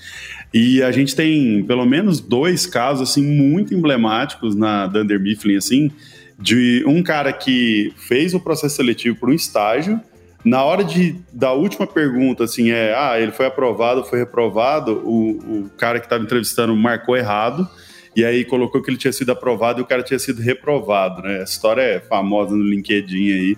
E 0.53 0.83
a 0.83 0.91
gente 0.91 1.15
tem 1.15 1.63
pelo 1.63 1.87
menos 1.87 2.21
dois 2.21 2.67
casos, 2.67 3.11
assim, 3.11 3.23
muito 3.23 3.73
emblemáticos 3.73 4.57
na 4.57 4.89
Dunder 4.89 5.21
Mifflin, 5.21 5.57
assim, 5.57 5.93
de 6.37 6.83
um 6.85 7.01
cara 7.01 7.33
que 7.33 7.93
fez 7.97 8.35
o 8.35 8.41
processo 8.41 8.75
seletivo 8.75 9.17
por 9.17 9.29
um 9.29 9.35
estágio, 9.35 10.01
na 10.45 10.65
hora 10.65 10.83
de, 10.83 11.17
da 11.33 11.53
última 11.53 11.87
pergunta, 11.87 12.45
assim, 12.45 12.71
é, 12.71 12.95
ah, 12.97 13.21
ele 13.21 13.33
foi 13.33 13.47
aprovado, 13.47 14.05
foi 14.05 14.19
reprovado, 14.21 15.03
o, 15.05 15.65
o 15.67 15.71
cara 15.77 16.01
que 16.01 16.07
estava 16.07 16.23
entrevistando 16.25 16.75
marcou 16.75 17.17
errado, 17.17 17.69
e 18.17 18.25
aí 18.25 18.45
colocou 18.45 18.83
que 18.83 18.91
ele 18.91 18.97
tinha 18.97 19.13
sido 19.13 19.31
aprovado 19.31 19.81
e 19.81 19.83
o 19.83 19.87
cara 19.87 20.03
tinha 20.03 20.19
sido 20.19 20.41
reprovado, 20.43 21.23
né? 21.23 21.43
Essa 21.43 21.53
história 21.53 21.83
é 21.83 22.01
famosa 22.01 22.55
no 22.55 22.63
LinkedIn 22.63 23.33
aí, 23.33 23.57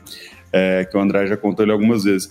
é, 0.53 0.85
que 0.85 0.97
o 0.97 1.01
André 1.01 1.27
já 1.27 1.37
contou 1.37 1.65
ele 1.65 1.73
algumas 1.73 2.05
vezes. 2.05 2.31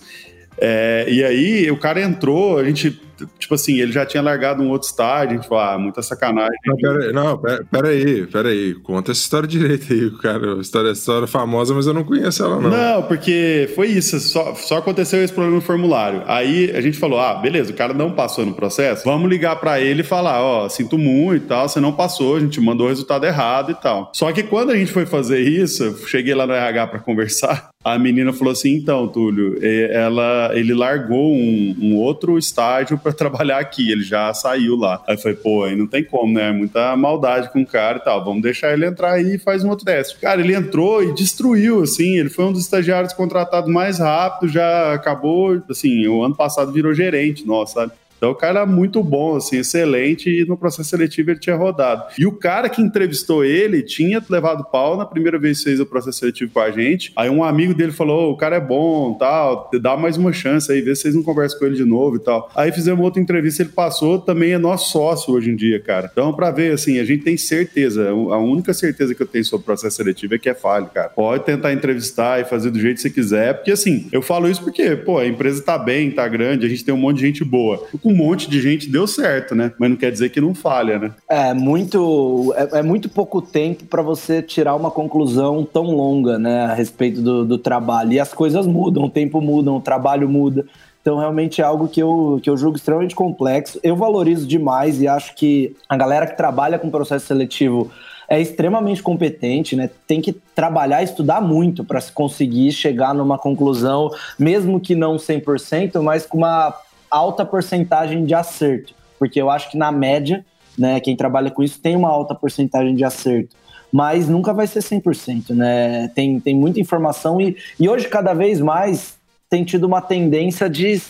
É, 0.58 1.06
e 1.08 1.24
aí 1.24 1.70
o 1.70 1.78
cara 1.78 2.00
entrou, 2.02 2.58
a 2.58 2.64
gente 2.64 3.00
tipo 3.38 3.54
assim, 3.54 3.80
ele 3.80 3.92
já 3.92 4.04
tinha 4.04 4.22
largado 4.22 4.62
um 4.62 4.70
outro 4.70 4.88
estádio, 4.88 5.34
a 5.34 5.40
gente 5.40 5.48
falou, 5.48 5.64
ah, 5.64 5.78
muita 5.78 6.02
sacanagem. 6.02 6.56
Não, 6.66 6.76
pera, 6.76 7.12
não, 7.12 7.38
pera, 7.38 7.66
pera 7.70 7.88
aí, 7.88 8.26
pera 8.26 8.48
aí, 8.48 8.74
conta 8.74 9.12
essa 9.12 9.20
história 9.20 9.48
direito 9.48 9.92
aí, 9.92 10.10
cara, 10.18 10.60
história, 10.60 10.90
história 10.90 11.26
famosa, 11.26 11.74
mas 11.74 11.86
eu 11.86 11.94
não 11.94 12.04
conheço 12.04 12.42
ela 12.42 12.60
não. 12.60 12.70
Não, 12.70 13.02
porque 13.02 13.70
foi 13.74 13.88
isso, 13.88 14.18
só, 14.20 14.54
só 14.54 14.78
aconteceu 14.78 15.22
esse 15.22 15.32
problema 15.32 15.56
no 15.56 15.62
formulário. 15.62 16.22
Aí 16.26 16.70
a 16.74 16.80
gente 16.80 16.98
falou, 16.98 17.20
ah, 17.20 17.34
beleza, 17.34 17.72
o 17.72 17.76
cara 17.76 17.94
não 17.94 18.12
passou 18.12 18.44
no 18.44 18.54
processo, 18.54 19.04
vamos 19.04 19.28
ligar 19.28 19.56
para 19.56 19.80
ele 19.80 20.00
e 20.00 20.04
falar, 20.04 20.42
ó, 20.42 20.66
oh, 20.66 20.68
sinto 20.68 20.98
muito 20.98 21.44
e 21.44 21.46
tal, 21.46 21.68
você 21.68 21.80
não 21.80 21.92
passou, 21.92 22.36
a 22.36 22.40
gente 22.40 22.60
mandou 22.60 22.86
o 22.86 22.88
resultado 22.88 23.24
errado 23.24 23.72
e 23.72 23.74
tal. 23.74 24.10
Só 24.14 24.30
que 24.32 24.42
quando 24.42 24.70
a 24.70 24.76
gente 24.76 24.92
foi 24.92 25.06
fazer 25.06 25.40
isso, 25.40 26.06
cheguei 26.06 26.34
lá 26.34 26.46
no 26.46 26.52
RH 26.52 26.86
para 26.88 26.98
conversar, 27.00 27.70
a 27.82 27.98
menina 27.98 28.32
falou 28.32 28.52
assim, 28.52 28.74
então, 28.74 29.08
Túlio, 29.08 29.58
ela, 29.62 30.50
ele 30.52 30.74
largou 30.74 31.32
um, 31.32 31.76
um 31.80 31.96
outro 31.96 32.36
estágio 32.36 32.98
para 32.98 33.09
trabalhar 33.12 33.58
aqui, 33.58 33.90
ele 33.90 34.02
já 34.02 34.32
saiu 34.34 34.76
lá. 34.76 35.02
Aí 35.06 35.16
foi, 35.16 35.34
pô, 35.34 35.64
aí 35.64 35.76
não 35.76 35.86
tem 35.86 36.04
como, 36.04 36.34
né? 36.34 36.52
Muita 36.52 36.96
maldade 36.96 37.50
com 37.50 37.62
o 37.62 37.66
cara 37.66 37.98
e 37.98 38.00
tal. 38.00 38.24
Vamos 38.24 38.42
deixar 38.42 38.72
ele 38.72 38.86
entrar 38.86 39.12
aí 39.12 39.34
e 39.34 39.38
faz 39.38 39.64
um 39.64 39.70
outro 39.70 39.84
teste. 39.84 40.18
Cara, 40.18 40.40
ele 40.40 40.54
entrou 40.54 41.02
e 41.02 41.14
destruiu, 41.14 41.82
assim. 41.82 42.16
Ele 42.16 42.28
foi 42.28 42.44
um 42.44 42.52
dos 42.52 42.62
estagiários 42.62 43.12
contratados 43.12 43.70
mais 43.70 43.98
rápido, 43.98 44.50
já 44.50 44.94
acabou, 44.94 45.62
assim, 45.68 46.06
o 46.06 46.22
ano 46.22 46.34
passado 46.34 46.72
virou 46.72 46.94
gerente, 46.94 47.46
nossa, 47.46 47.80
sabe? 47.80 47.92
Então 48.20 48.32
o 48.32 48.34
cara 48.34 48.60
era 48.60 48.66
muito 48.66 49.02
bom, 49.02 49.36
assim, 49.36 49.56
excelente, 49.56 50.28
e 50.28 50.44
no 50.44 50.54
processo 50.54 50.90
seletivo 50.90 51.30
ele 51.30 51.40
tinha 51.40 51.56
rodado. 51.56 52.04
E 52.18 52.26
o 52.26 52.32
cara 52.32 52.68
que 52.68 52.82
entrevistou 52.82 53.42
ele 53.42 53.80
tinha 53.80 54.22
levado 54.28 54.62
pau 54.70 54.94
na 54.94 55.06
primeira 55.06 55.38
vez 55.38 55.58
que 55.58 55.64
fez 55.64 55.80
o 55.80 55.86
processo 55.86 56.18
seletivo 56.18 56.52
com 56.52 56.60
a 56.60 56.70
gente. 56.70 57.12
Aí 57.16 57.30
um 57.30 57.42
amigo 57.42 57.72
dele 57.72 57.92
falou: 57.92 58.30
o 58.30 58.36
cara 58.36 58.56
é 58.56 58.60
bom, 58.60 59.14
tal, 59.14 59.70
dá 59.80 59.96
mais 59.96 60.18
uma 60.18 60.34
chance 60.34 60.70
aí, 60.70 60.82
vê 60.82 60.94
se 60.94 61.02
vocês 61.02 61.14
não 61.14 61.22
conversam 61.22 61.58
com 61.58 61.64
ele 61.64 61.76
de 61.76 61.84
novo 61.86 62.16
e 62.16 62.18
tal. 62.18 62.50
Aí 62.54 62.70
fizemos 62.70 63.02
outra 63.02 63.22
entrevista, 63.22 63.62
ele 63.62 63.70
passou, 63.70 64.18
também 64.18 64.52
é 64.52 64.58
nosso 64.58 64.92
sócio 64.92 65.32
hoje 65.32 65.50
em 65.50 65.56
dia, 65.56 65.80
cara. 65.80 66.10
Então, 66.12 66.30
pra 66.34 66.50
ver, 66.50 66.74
assim, 66.74 66.98
a 66.98 67.04
gente 67.04 67.24
tem 67.24 67.38
certeza, 67.38 68.10
a 68.10 68.38
única 68.38 68.74
certeza 68.74 69.14
que 69.14 69.22
eu 69.22 69.26
tenho 69.26 69.46
sobre 69.46 69.62
o 69.62 69.64
processo 69.64 69.96
seletivo 69.96 70.34
é 70.34 70.38
que 70.38 70.50
é 70.50 70.54
falho, 70.54 70.90
cara. 70.92 71.08
Pode 71.08 71.44
tentar 71.44 71.72
entrevistar 71.72 72.38
e 72.38 72.44
fazer 72.44 72.70
do 72.70 72.78
jeito 72.78 72.96
que 72.96 73.02
você 73.02 73.10
quiser, 73.10 73.54
porque 73.54 73.70
assim, 73.70 74.08
eu 74.12 74.20
falo 74.20 74.46
isso 74.46 74.62
porque, 74.62 74.94
pô, 74.94 75.18
a 75.18 75.26
empresa 75.26 75.62
tá 75.62 75.78
bem, 75.78 76.10
tá 76.10 76.28
grande, 76.28 76.66
a 76.66 76.68
gente 76.68 76.84
tem 76.84 76.92
um 76.92 76.98
monte 76.98 77.16
de 77.16 77.26
gente 77.26 77.44
boa. 77.44 77.86
Com 78.10 78.14
um 78.14 78.16
monte 78.16 78.50
de 78.50 78.60
gente 78.60 78.88
deu 78.88 79.06
certo, 79.06 79.54
né? 79.54 79.72
Mas 79.78 79.90
não 79.90 79.96
quer 79.96 80.10
dizer 80.10 80.30
que 80.30 80.40
não 80.40 80.54
falha, 80.54 80.98
né? 80.98 81.12
É 81.28 81.54
muito, 81.54 82.52
é, 82.56 82.78
é 82.78 82.82
muito 82.82 83.08
pouco 83.08 83.40
tempo 83.40 83.84
para 83.84 84.02
você 84.02 84.42
tirar 84.42 84.74
uma 84.74 84.90
conclusão 84.90 85.64
tão 85.64 85.84
longa, 85.84 86.38
né, 86.38 86.64
a 86.64 86.74
respeito 86.74 87.22
do, 87.22 87.44
do 87.44 87.58
trabalho. 87.58 88.12
E 88.12 88.20
as 88.20 88.34
coisas 88.34 88.66
mudam, 88.66 89.04
o 89.04 89.10
tempo 89.10 89.40
muda, 89.40 89.70
o 89.70 89.80
trabalho 89.80 90.28
muda. 90.28 90.64
Então, 91.00 91.18
realmente 91.18 91.60
é 91.60 91.64
algo 91.64 91.88
que 91.88 92.02
eu, 92.02 92.40
que 92.42 92.50
eu 92.50 92.56
julgo 92.56 92.76
extremamente 92.76 93.14
complexo. 93.14 93.78
Eu 93.82 93.96
valorizo 93.96 94.46
demais 94.46 95.00
e 95.00 95.08
acho 95.08 95.34
que 95.34 95.74
a 95.88 95.96
galera 95.96 96.26
que 96.26 96.36
trabalha 96.36 96.78
com 96.78 96.90
processo 96.90 97.26
seletivo 97.26 97.90
é 98.28 98.40
extremamente 98.40 99.02
competente, 99.02 99.74
né? 99.74 99.90
Tem 100.06 100.20
que 100.20 100.32
trabalhar 100.54 101.02
estudar 101.02 101.40
muito 101.40 101.84
para 101.84 102.00
se 102.00 102.12
conseguir 102.12 102.70
chegar 102.70 103.12
numa 103.12 103.36
conclusão, 103.36 104.10
mesmo 104.38 104.78
que 104.78 104.94
não 104.94 105.16
100%, 105.16 106.00
mas 106.00 106.26
com 106.26 106.38
uma 106.38 106.72
alta 107.10 107.44
porcentagem 107.44 108.24
de 108.24 108.34
acerto. 108.34 108.94
Porque 109.18 109.40
eu 109.40 109.50
acho 109.50 109.70
que 109.70 109.76
na 109.76 109.92
média, 109.92 110.44
né, 110.78 111.00
quem 111.00 111.16
trabalha 111.16 111.50
com 111.50 111.62
isso 111.62 111.80
tem 111.80 111.96
uma 111.96 112.08
alta 112.08 112.34
porcentagem 112.34 112.94
de 112.94 113.04
acerto 113.04 113.56
mas 113.92 114.28
nunca 114.28 114.52
vai 114.52 114.66
ser 114.66 114.80
100%, 114.80 115.50
né? 115.50 116.08
Tem, 116.14 116.38
tem 116.38 116.54
muita 116.54 116.78
informação 116.78 117.40
e, 117.40 117.56
e 117.78 117.88
hoje, 117.88 118.08
cada 118.08 118.32
vez 118.32 118.60
mais, 118.60 119.18
tem 119.48 119.64
tido 119.64 119.84
uma 119.84 120.00
tendência 120.00 120.70
de 120.70 121.02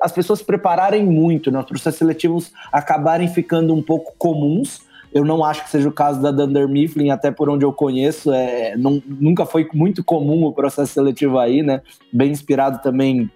as 0.00 0.12
pessoas 0.12 0.40
se 0.40 0.44
prepararem 0.44 1.04
muito, 1.04 1.50
né? 1.50 1.58
Os 1.58 1.64
processos 1.64 1.98
seletivos 1.98 2.52
acabarem 2.72 3.28
ficando 3.28 3.74
um 3.74 3.82
pouco 3.82 4.12
comuns. 4.18 4.80
Eu 5.12 5.24
não 5.24 5.44
acho 5.44 5.64
que 5.64 5.70
seja 5.70 5.88
o 5.88 5.92
caso 5.92 6.22
da 6.22 6.30
Dunder 6.30 6.68
Mifflin, 6.68 7.10
até 7.10 7.30
por 7.30 7.48
onde 7.48 7.64
eu 7.64 7.72
conheço, 7.72 8.32
é, 8.32 8.76
não, 8.76 9.02
nunca 9.06 9.44
foi 9.44 9.68
muito 9.74 10.04
comum 10.04 10.44
o 10.44 10.52
processo 10.52 10.92
seletivo 10.92 11.38
aí, 11.38 11.62
né? 11.62 11.82
Bem 12.12 12.30
inspirado 12.30 12.80
também 12.80 13.30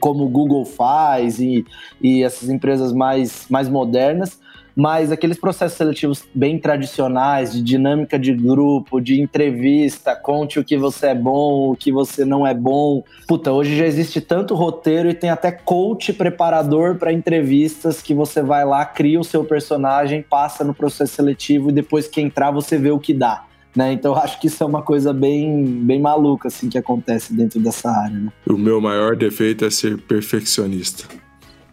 como 0.00 0.24
o 0.24 0.28
Google 0.28 0.64
faz 0.64 1.38
e, 1.38 1.64
e 2.00 2.22
essas 2.22 2.48
empresas 2.48 2.92
mais, 2.92 3.46
mais 3.48 3.68
modernas 3.68 4.40
mas 4.76 5.10
aqueles 5.10 5.40
processos 5.40 5.78
seletivos 5.78 6.28
bem 6.34 6.58
tradicionais, 6.58 7.50
de 7.50 7.62
dinâmica 7.62 8.18
de 8.18 8.34
grupo, 8.34 9.00
de 9.00 9.18
entrevista, 9.18 10.14
conte 10.14 10.60
o 10.60 10.64
que 10.64 10.76
você 10.76 11.06
é 11.08 11.14
bom, 11.14 11.72
o 11.72 11.76
que 11.76 11.90
você 11.90 12.26
não 12.26 12.46
é 12.46 12.52
bom. 12.52 13.02
Puta, 13.26 13.50
hoje 13.50 13.74
já 13.74 13.86
existe 13.86 14.20
tanto 14.20 14.54
roteiro 14.54 15.08
e 15.08 15.14
tem 15.14 15.30
até 15.30 15.50
coach 15.50 16.12
preparador 16.12 16.96
para 16.96 17.10
entrevistas 17.10 18.02
que 18.02 18.12
você 18.12 18.42
vai 18.42 18.66
lá, 18.66 18.84
cria 18.84 19.18
o 19.18 19.24
seu 19.24 19.46
personagem, 19.46 20.22
passa 20.22 20.62
no 20.62 20.74
processo 20.74 21.14
seletivo 21.14 21.70
e 21.70 21.72
depois 21.72 22.06
que 22.06 22.20
entrar 22.20 22.50
você 22.50 22.76
vê 22.76 22.90
o 22.90 23.00
que 23.00 23.14
dá. 23.14 23.46
Né? 23.76 23.92
Então 23.92 24.16
acho 24.16 24.40
que 24.40 24.46
isso 24.46 24.62
é 24.62 24.66
uma 24.66 24.82
coisa 24.82 25.12
bem, 25.12 25.64
bem 25.64 26.00
maluca 26.00 26.48
assim 26.48 26.68
que 26.68 26.78
acontece 26.78 27.34
dentro 27.34 27.60
dessa 27.60 27.90
área. 27.90 28.18
Né? 28.18 28.32
O 28.48 28.56
meu 28.56 28.80
maior 28.80 29.14
defeito 29.14 29.64
é 29.64 29.70
ser 29.70 29.98
perfeccionista. 29.98 31.04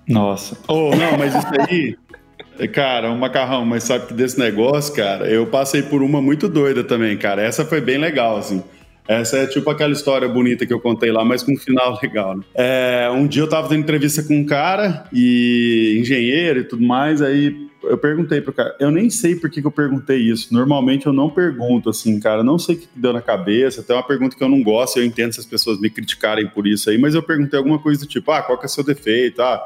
Nossa. 0.05 0.57
Oh, 0.67 0.93
não, 0.93 1.17
mas 1.17 1.33
isso 1.33 1.47
aí 1.69 1.95
Cara, 2.71 3.11
um 3.11 3.17
macarrão, 3.17 3.65
mas 3.65 3.83
sabe 3.83 4.07
que 4.07 4.13
desse 4.13 4.37
negócio, 4.37 4.93
cara, 4.93 5.27
eu 5.27 5.47
passei 5.47 5.81
por 5.81 6.01
uma 6.01 6.21
muito 6.21 6.47
doida 6.47 6.83
também, 6.83 7.17
cara. 7.17 7.41
Essa 7.41 7.65
foi 7.65 7.81
bem 7.81 7.97
legal, 7.97 8.37
assim. 8.37 8.63
Essa 9.07 9.39
é 9.39 9.47
tipo 9.47 9.69
aquela 9.69 9.91
história 9.91 10.29
bonita 10.29 10.65
que 10.65 10.73
eu 10.73 10.79
contei 10.79 11.11
lá, 11.11 11.25
mas 11.25 11.43
com 11.43 11.53
um 11.53 11.57
final 11.57 11.99
legal, 12.01 12.37
né? 12.37 12.43
É, 12.55 13.09
um 13.11 13.27
dia 13.27 13.41
eu 13.41 13.49
tava 13.49 13.67
tendo 13.67 13.81
entrevista 13.81 14.23
com 14.23 14.35
um 14.35 14.45
cara, 14.45 15.05
e 15.11 15.97
engenheiro 15.99 16.59
e 16.59 16.63
tudo 16.63 16.83
mais, 16.83 17.21
aí 17.21 17.67
eu 17.83 17.97
perguntei 17.97 18.41
pro 18.41 18.53
cara, 18.53 18.75
eu 18.79 18.91
nem 18.91 19.09
sei 19.09 19.35
por 19.35 19.49
que, 19.49 19.61
que 19.61 19.67
eu 19.67 19.71
perguntei 19.71 20.17
isso. 20.17 20.53
Normalmente 20.53 21.05
eu 21.05 21.13
não 21.13 21.29
pergunto, 21.29 21.89
assim, 21.89 22.19
cara, 22.19 22.43
não 22.43 22.57
sei 22.57 22.75
o 22.75 22.77
que 22.79 22.87
deu 22.95 23.13
na 23.13 23.21
cabeça, 23.21 23.81
até 23.81 23.93
uma 23.93 24.05
pergunta 24.05 24.35
que 24.35 24.43
eu 24.43 24.49
não 24.49 24.61
gosto, 24.63 24.97
eu 24.97 25.05
entendo 25.05 25.33
se 25.33 25.39
as 25.39 25.45
pessoas 25.45 25.79
me 25.79 25.89
criticarem 25.89 26.47
por 26.47 26.67
isso 26.67 26.89
aí, 26.89 26.97
mas 26.97 27.15
eu 27.15 27.23
perguntei 27.23 27.57
alguma 27.57 27.79
coisa 27.79 28.01
do 28.01 28.07
tipo, 28.07 28.31
ah, 28.31 28.41
qual 28.41 28.57
que 28.57 28.65
é 28.65 28.67
o 28.67 28.69
seu 28.69 28.83
defeito? 28.83 29.41
Ah, 29.41 29.61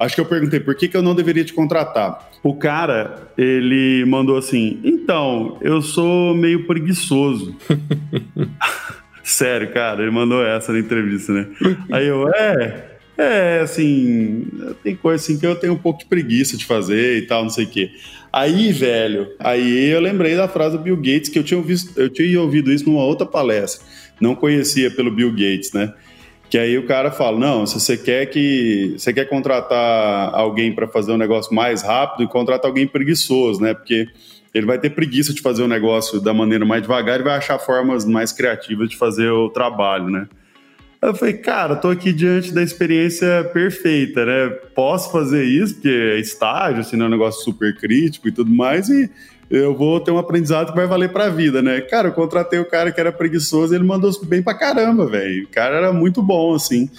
Acho 0.00 0.14
que 0.14 0.20
eu 0.22 0.24
perguntei 0.24 0.58
por 0.58 0.74
que, 0.74 0.88
que 0.88 0.96
eu 0.96 1.02
não 1.02 1.14
deveria 1.14 1.44
te 1.44 1.52
contratar. 1.52 2.30
O 2.42 2.54
cara, 2.54 3.30
ele 3.36 4.02
mandou 4.06 4.38
assim: 4.38 4.80
então, 4.82 5.58
eu 5.60 5.82
sou 5.82 6.34
meio 6.34 6.66
preguiçoso. 6.66 7.54
Sério, 9.22 9.70
cara, 9.72 10.00
ele 10.00 10.10
mandou 10.10 10.42
essa 10.42 10.72
na 10.72 10.78
entrevista, 10.78 11.32
né? 11.34 11.46
Aí 11.92 12.06
eu, 12.06 12.30
é, 12.30 12.89
é, 13.20 13.60
assim, 13.60 14.46
tem 14.82 14.96
coisa 14.96 15.22
assim 15.22 15.38
que 15.38 15.46
eu 15.46 15.54
tenho 15.54 15.74
um 15.74 15.78
pouco 15.78 16.00
de 16.00 16.06
preguiça 16.06 16.56
de 16.56 16.64
fazer 16.64 17.18
e 17.18 17.26
tal, 17.26 17.42
não 17.42 17.50
sei 17.50 17.64
o 17.64 17.68
quê. 17.68 17.90
Aí, 18.32 18.72
velho, 18.72 19.28
aí 19.38 19.90
eu 19.90 20.00
lembrei 20.00 20.36
da 20.36 20.48
frase 20.48 20.76
do 20.76 20.82
Bill 20.82 20.96
Gates, 20.96 21.28
que 21.28 21.38
eu 21.38 21.44
tinha, 21.44 21.58
ouvido, 21.58 21.80
eu 21.96 22.08
tinha 22.08 22.40
ouvido 22.40 22.72
isso 22.72 22.88
numa 22.88 23.04
outra 23.04 23.26
palestra. 23.26 23.84
Não 24.20 24.34
conhecia 24.34 24.90
pelo 24.90 25.10
Bill 25.10 25.30
Gates, 25.32 25.72
né? 25.72 25.92
Que 26.48 26.56
aí 26.56 26.78
o 26.78 26.86
cara 26.86 27.10
fala: 27.10 27.38
não, 27.38 27.66
se 27.66 27.78
você 27.78 27.96
quer 27.96 28.26
que 28.26 28.94
você 28.96 29.12
quer 29.12 29.26
contratar 29.26 30.34
alguém 30.34 30.72
para 30.74 30.88
fazer 30.88 31.12
um 31.12 31.16
negócio 31.16 31.54
mais 31.54 31.82
rápido, 31.82 32.28
contrata 32.28 32.66
alguém 32.66 32.86
preguiçoso, 32.86 33.60
né? 33.60 33.74
Porque 33.74 34.08
ele 34.52 34.66
vai 34.66 34.78
ter 34.78 34.90
preguiça 34.90 35.32
de 35.32 35.40
fazer 35.40 35.62
o 35.62 35.68
negócio 35.68 36.20
da 36.20 36.34
maneira 36.34 36.64
mais 36.64 36.82
devagar 36.82 37.20
e 37.20 37.22
vai 37.22 37.36
achar 37.36 37.58
formas 37.58 38.04
mais 38.04 38.32
criativas 38.32 38.88
de 38.88 38.96
fazer 38.96 39.30
o 39.30 39.48
trabalho, 39.48 40.08
né? 40.08 40.26
Eu 41.02 41.14
falei, 41.14 41.34
cara, 41.34 41.76
tô 41.76 41.88
aqui 41.88 42.12
diante 42.12 42.52
da 42.52 42.62
experiência 42.62 43.42
perfeita, 43.54 44.26
né? 44.26 44.50
Posso 44.74 45.10
fazer 45.10 45.44
isso, 45.44 45.74
porque 45.74 45.88
é 45.88 46.20
estágio, 46.20 46.80
assim, 46.80 46.94
não 46.94 47.06
é 47.06 47.08
um 47.08 47.12
negócio 47.12 47.42
super 47.42 47.74
crítico 47.74 48.28
e 48.28 48.32
tudo 48.32 48.50
mais, 48.50 48.90
e 48.90 49.10
eu 49.50 49.74
vou 49.74 49.98
ter 49.98 50.10
um 50.10 50.18
aprendizado 50.18 50.70
que 50.70 50.76
vai 50.76 50.86
valer 50.86 51.10
pra 51.10 51.30
vida, 51.30 51.62
né? 51.62 51.80
Cara, 51.80 52.08
eu 52.08 52.12
contratei 52.12 52.58
o 52.58 52.68
cara 52.68 52.92
que 52.92 53.00
era 53.00 53.10
preguiçoso 53.10 53.72
e 53.72 53.76
ele 53.76 53.84
mandou 53.84 54.12
bem 54.26 54.42
pra 54.42 54.54
caramba, 54.54 55.06
velho. 55.06 55.44
O 55.44 55.48
cara 55.48 55.76
era 55.76 55.92
muito 55.92 56.22
bom, 56.22 56.54
assim. 56.54 56.90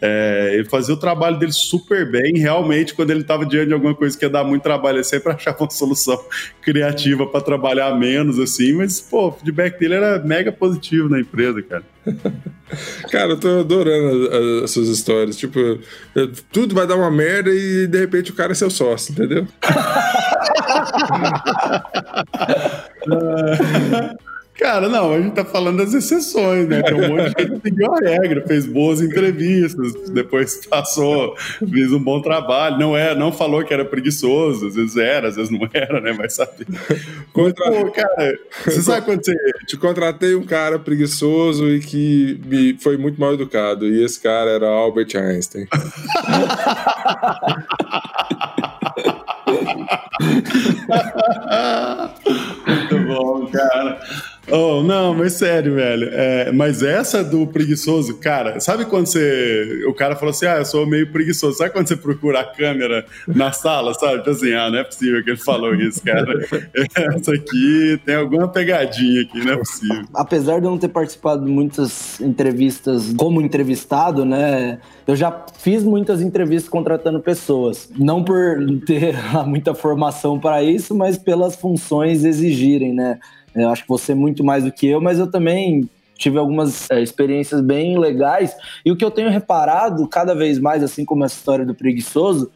É, 0.00 0.52
ele 0.54 0.64
fazia 0.64 0.94
o 0.94 0.98
trabalho 0.98 1.38
dele 1.38 1.52
super 1.52 2.10
bem. 2.10 2.38
Realmente, 2.38 2.94
quando 2.94 3.10
ele 3.10 3.20
estava 3.20 3.44
diante 3.44 3.68
de 3.68 3.74
alguma 3.74 3.94
coisa 3.94 4.16
que 4.16 4.24
ia 4.24 4.30
dar 4.30 4.44
muito 4.44 4.62
trabalho, 4.62 4.96
ele 4.96 5.04
sempre 5.04 5.32
achava 5.32 5.58
uma 5.60 5.70
solução 5.70 6.18
criativa 6.62 7.26
para 7.26 7.40
trabalhar 7.40 7.94
menos, 7.96 8.38
assim. 8.38 8.72
Mas, 8.72 9.00
pô, 9.00 9.28
o 9.28 9.32
feedback 9.32 9.78
dele 9.78 9.94
era 9.94 10.18
mega 10.20 10.50
positivo 10.50 11.08
na 11.08 11.20
empresa, 11.20 11.62
cara. 11.62 11.84
cara, 13.10 13.32
eu 13.32 13.40
tô 13.40 13.60
adorando 13.60 14.64
as, 14.64 14.70
suas 14.70 14.88
histórias. 14.88 15.36
Tipo, 15.36 15.58
tudo 16.50 16.74
vai 16.74 16.86
dar 16.86 16.96
uma 16.96 17.10
merda 17.10 17.50
e 17.50 17.86
de 17.86 17.98
repente 17.98 18.30
o 18.30 18.34
cara 18.34 18.52
é 18.52 18.54
seu 18.54 18.70
sócio, 18.70 19.12
entendeu? 19.12 19.46
Cara, 24.60 24.90
não, 24.90 25.14
a 25.14 25.18
gente 25.18 25.32
tá 25.32 25.42
falando 25.42 25.78
das 25.78 25.94
exceções, 25.94 26.68
né? 26.68 26.82
Tem 26.82 26.94
um 26.94 27.08
monte 27.08 27.34
de 27.34 27.42
gente 27.42 27.52
que 27.52 27.70
seguiu 27.70 27.94
a 27.94 27.98
regra, 27.98 28.46
fez 28.46 28.66
boas 28.66 29.00
entrevistas, 29.00 29.94
depois 30.10 30.60
passou, 30.68 31.34
fez 31.58 31.90
um 31.94 31.98
bom 31.98 32.20
trabalho. 32.20 32.78
Não 32.78 32.94
é, 32.94 33.14
não 33.14 33.32
falou 33.32 33.64
que 33.64 33.72
era 33.72 33.86
preguiçoso, 33.86 34.66
às 34.66 34.74
vezes 34.74 34.98
era, 34.98 35.28
às 35.28 35.36
vezes 35.36 35.50
não 35.50 35.66
era, 35.72 35.98
né? 36.02 36.12
Mas 36.12 36.34
sabe. 36.34 36.66
Contra... 37.32 37.72
Pô, 37.72 37.90
cara, 37.90 38.38
você 38.62 38.82
sabe 38.82 39.06
quando 39.06 39.24
você. 39.24 39.34
Te 39.66 39.78
contratei 39.78 40.34
um 40.34 40.44
cara 40.44 40.78
preguiçoso 40.78 41.66
e 41.66 41.80
que 41.80 42.38
me 42.44 42.76
foi 42.78 42.98
muito 42.98 43.18
mal 43.18 43.32
educado. 43.32 43.86
E 43.86 44.04
esse 44.04 44.20
cara 44.20 44.50
era 44.50 44.68
Albert 44.68 45.16
Einstein. 45.16 45.66
Muito 52.66 52.98
bom, 53.06 53.46
cara. 53.46 54.00
Oh, 54.50 54.82
não, 54.82 55.14
mas 55.14 55.34
sério, 55.34 55.74
velho. 55.74 56.08
É, 56.12 56.52
mas 56.52 56.82
essa 56.82 57.22
do 57.22 57.46
preguiçoso, 57.46 58.16
cara, 58.18 58.60
sabe 58.60 58.84
quando 58.84 59.06
você. 59.06 59.84
O 59.86 59.94
cara 59.94 60.16
falou 60.16 60.30
assim: 60.30 60.46
ah, 60.46 60.58
eu 60.58 60.64
sou 60.64 60.86
meio 60.86 61.10
preguiçoso. 61.10 61.58
Sabe 61.58 61.70
quando 61.70 61.88
você 61.88 61.96
procura 61.96 62.40
a 62.40 62.44
câmera 62.44 63.04
na 63.26 63.52
sala, 63.52 63.94
sabe? 63.94 64.18
Tipo 64.18 64.30
assim, 64.30 64.52
ah, 64.52 64.70
não 64.70 64.78
é 64.78 64.84
possível 64.84 65.22
que 65.22 65.30
ele 65.30 65.38
falou 65.38 65.74
isso, 65.74 66.02
cara. 66.02 66.34
Essa 67.16 67.32
aqui 67.32 68.00
tem 68.04 68.14
alguma 68.14 68.48
pegadinha 68.48 69.22
aqui, 69.22 69.44
não 69.44 69.52
é 69.52 69.56
possível. 69.56 70.04
Apesar 70.14 70.60
de 70.60 70.66
eu 70.66 70.70
não 70.70 70.78
ter 70.78 70.88
participado 70.88 71.44
de 71.44 71.50
muitas 71.50 72.20
entrevistas 72.20 73.12
como 73.16 73.40
entrevistado, 73.40 74.24
né? 74.24 74.78
Eu 75.06 75.16
já 75.16 75.44
fiz 75.58 75.82
muitas 75.82 76.22
entrevistas 76.22 76.68
contratando 76.68 77.20
pessoas. 77.20 77.90
Não 77.98 78.22
por 78.22 78.58
ter 78.86 79.16
muita 79.46 79.74
formação 79.74 80.38
para 80.38 80.62
isso, 80.62 80.94
mas 80.94 81.18
pelas 81.18 81.56
funções 81.56 82.24
exigirem, 82.24 82.94
né? 82.94 83.18
Eu 83.54 83.68
acho 83.70 83.82
que 83.82 83.88
você 83.88 84.12
é 84.12 84.14
muito 84.14 84.44
mais 84.44 84.64
do 84.64 84.72
que 84.72 84.86
eu, 84.86 85.00
mas 85.00 85.18
eu 85.18 85.30
também 85.30 85.88
tive 86.14 86.38
algumas 86.38 86.90
é, 86.90 87.00
experiências 87.00 87.60
bem 87.60 87.98
legais. 87.98 88.54
E 88.84 88.92
o 88.92 88.96
que 88.96 89.04
eu 89.04 89.10
tenho 89.10 89.30
reparado 89.30 90.06
cada 90.06 90.34
vez 90.34 90.58
mais, 90.58 90.82
assim 90.82 91.04
como 91.04 91.24
essa 91.24 91.36
história 91.36 91.64
do 91.64 91.74
preguiçoso, 91.74 92.50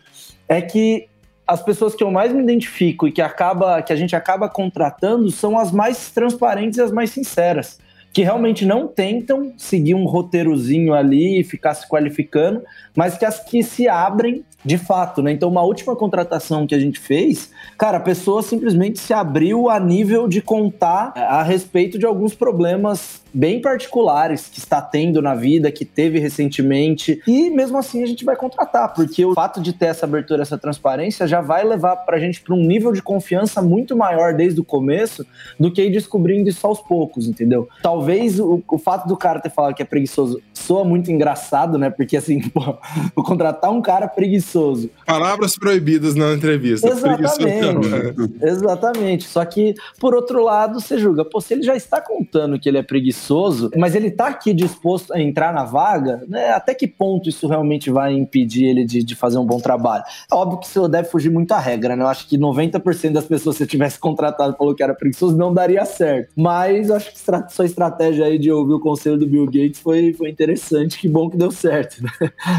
é 0.48 0.60
que 0.60 1.08
as 1.46 1.62
pessoas 1.62 1.94
que 1.94 2.02
eu 2.02 2.10
mais 2.10 2.32
me 2.32 2.42
identifico 2.42 3.06
e 3.06 3.12
que, 3.12 3.22
acaba, 3.22 3.82
que 3.82 3.92
a 3.92 3.96
gente 3.96 4.14
acaba 4.16 4.48
contratando 4.48 5.30
são 5.30 5.58
as 5.58 5.72
mais 5.72 6.10
transparentes 6.10 6.78
e 6.78 6.82
as 6.82 6.92
mais 6.92 7.10
sinceras 7.10 7.78
que 8.14 8.22
realmente 8.22 8.64
não 8.64 8.86
tentam 8.86 9.52
seguir 9.58 9.94
um 9.94 10.06
roteirozinho 10.06 10.94
ali 10.94 11.40
e 11.40 11.44
ficar 11.44 11.74
se 11.74 11.88
qualificando, 11.88 12.62
mas 12.94 13.18
que 13.18 13.24
as 13.24 13.40
que 13.40 13.60
se 13.60 13.88
abrem 13.88 14.44
de 14.64 14.78
fato, 14.78 15.20
né? 15.20 15.32
Então, 15.32 15.48
uma 15.48 15.62
última 15.62 15.96
contratação 15.96 16.64
que 16.64 16.76
a 16.76 16.78
gente 16.78 17.00
fez, 17.00 17.50
cara, 17.76 17.98
a 17.98 18.00
pessoa 18.00 18.40
simplesmente 18.40 19.00
se 19.00 19.12
abriu 19.12 19.68
a 19.68 19.80
nível 19.80 20.28
de 20.28 20.40
contar 20.40 21.12
a 21.16 21.42
respeito 21.42 21.98
de 21.98 22.06
alguns 22.06 22.34
problemas 22.34 23.23
bem 23.34 23.60
particulares 23.60 24.48
que 24.48 24.60
está 24.60 24.80
tendo 24.80 25.20
na 25.20 25.34
vida, 25.34 25.72
que 25.72 25.84
teve 25.84 26.18
recentemente, 26.20 27.20
e 27.26 27.50
mesmo 27.50 27.76
assim 27.76 28.02
a 28.02 28.06
gente 28.06 28.24
vai 28.24 28.36
contratar, 28.36 28.94
porque 28.94 29.24
o 29.24 29.34
fato 29.34 29.60
de 29.60 29.72
ter 29.72 29.86
essa 29.86 30.06
abertura, 30.06 30.42
essa 30.42 30.56
transparência 30.56 31.26
já 31.26 31.40
vai 31.40 31.64
levar 31.64 31.96
para 31.96 32.16
a 32.16 32.20
gente 32.20 32.40
para 32.40 32.54
um 32.54 32.64
nível 32.64 32.92
de 32.92 33.02
confiança 33.02 33.60
muito 33.60 33.96
maior 33.96 34.34
desde 34.34 34.60
o 34.60 34.64
começo 34.64 35.26
do 35.58 35.72
que 35.72 35.82
ir 35.82 35.90
descobrindo 35.90 36.48
isso 36.48 36.64
aos 36.66 36.80
poucos, 36.80 37.26
entendeu? 37.26 37.68
Talvez 37.82 38.38
o, 38.38 38.62
o 38.68 38.78
fato 38.78 39.08
do 39.08 39.16
cara 39.16 39.40
ter 39.40 39.50
falado 39.50 39.74
que 39.74 39.82
é 39.82 39.86
preguiçoso 39.86 40.40
soa 40.52 40.84
muito 40.84 41.10
engraçado, 41.10 41.76
né? 41.76 41.90
Porque 41.90 42.16
assim, 42.16 42.40
pô, 42.48 42.76
vou 43.14 43.24
contratar 43.24 43.70
um 43.70 43.82
cara 43.82 44.06
preguiçoso. 44.06 44.90
Palavras 45.06 45.56
proibidas 45.56 46.14
na 46.14 46.32
entrevista. 46.32 46.88
Exatamente. 46.88 48.42
Exatamente. 48.42 49.24
Só 49.24 49.44
que, 49.44 49.74
por 49.98 50.14
outro 50.14 50.42
lado, 50.42 50.80
você 50.80 50.98
julga, 50.98 51.24
pô, 51.24 51.40
se 51.40 51.54
ele 51.54 51.62
já 51.62 51.74
está 51.74 52.00
contando 52.00 52.58
que 52.58 52.68
ele 52.68 52.78
é 52.78 52.82
preguiçoso, 52.82 53.23
preguiçoso, 53.24 53.70
mas 53.76 53.94
ele 53.94 54.10
tá 54.10 54.28
aqui 54.28 54.52
disposto 54.52 55.12
a 55.12 55.20
entrar 55.20 55.52
na 55.52 55.64
vaga, 55.64 56.22
né? 56.28 56.50
Até 56.50 56.74
que 56.74 56.86
ponto 56.86 57.28
isso 57.28 57.48
realmente 57.48 57.90
vai 57.90 58.12
impedir 58.12 58.66
ele 58.66 58.84
de, 58.84 59.02
de 59.02 59.14
fazer 59.14 59.38
um 59.38 59.46
bom 59.46 59.58
trabalho? 59.58 60.04
É 60.30 60.34
óbvio 60.34 60.58
que 60.58 60.66
isso 60.66 60.86
deve 60.88 61.08
fugir 61.08 61.30
muito 61.30 61.52
à 61.52 61.58
regra, 61.58 61.96
né? 61.96 62.04
Eu 62.04 62.08
acho 62.08 62.28
que 62.28 62.36
90% 62.36 63.12
das 63.12 63.24
pessoas, 63.24 63.56
se 63.56 63.66
tivesse 63.66 63.98
contratado 63.98 64.56
falou 64.56 64.74
que 64.74 64.82
era 64.82 64.94
preguiçoso, 64.94 65.36
não 65.36 65.52
daria 65.52 65.84
certo. 65.84 66.32
Mas 66.36 66.88
eu 66.88 66.96
acho 66.96 67.12
que 67.12 67.18
sua 67.48 67.64
estratégia 67.64 68.26
aí 68.26 68.38
de 68.38 68.50
ouvir 68.50 68.74
o 68.74 68.80
conselho 68.80 69.16
do 69.16 69.26
Bill 69.26 69.46
Gates 69.46 69.80
foi, 69.80 70.12
foi 70.12 70.28
interessante, 70.28 70.98
que 70.98 71.08
bom 71.08 71.30
que 71.30 71.36
deu 71.36 71.50
certo, 71.50 72.02
né? 72.02 72.10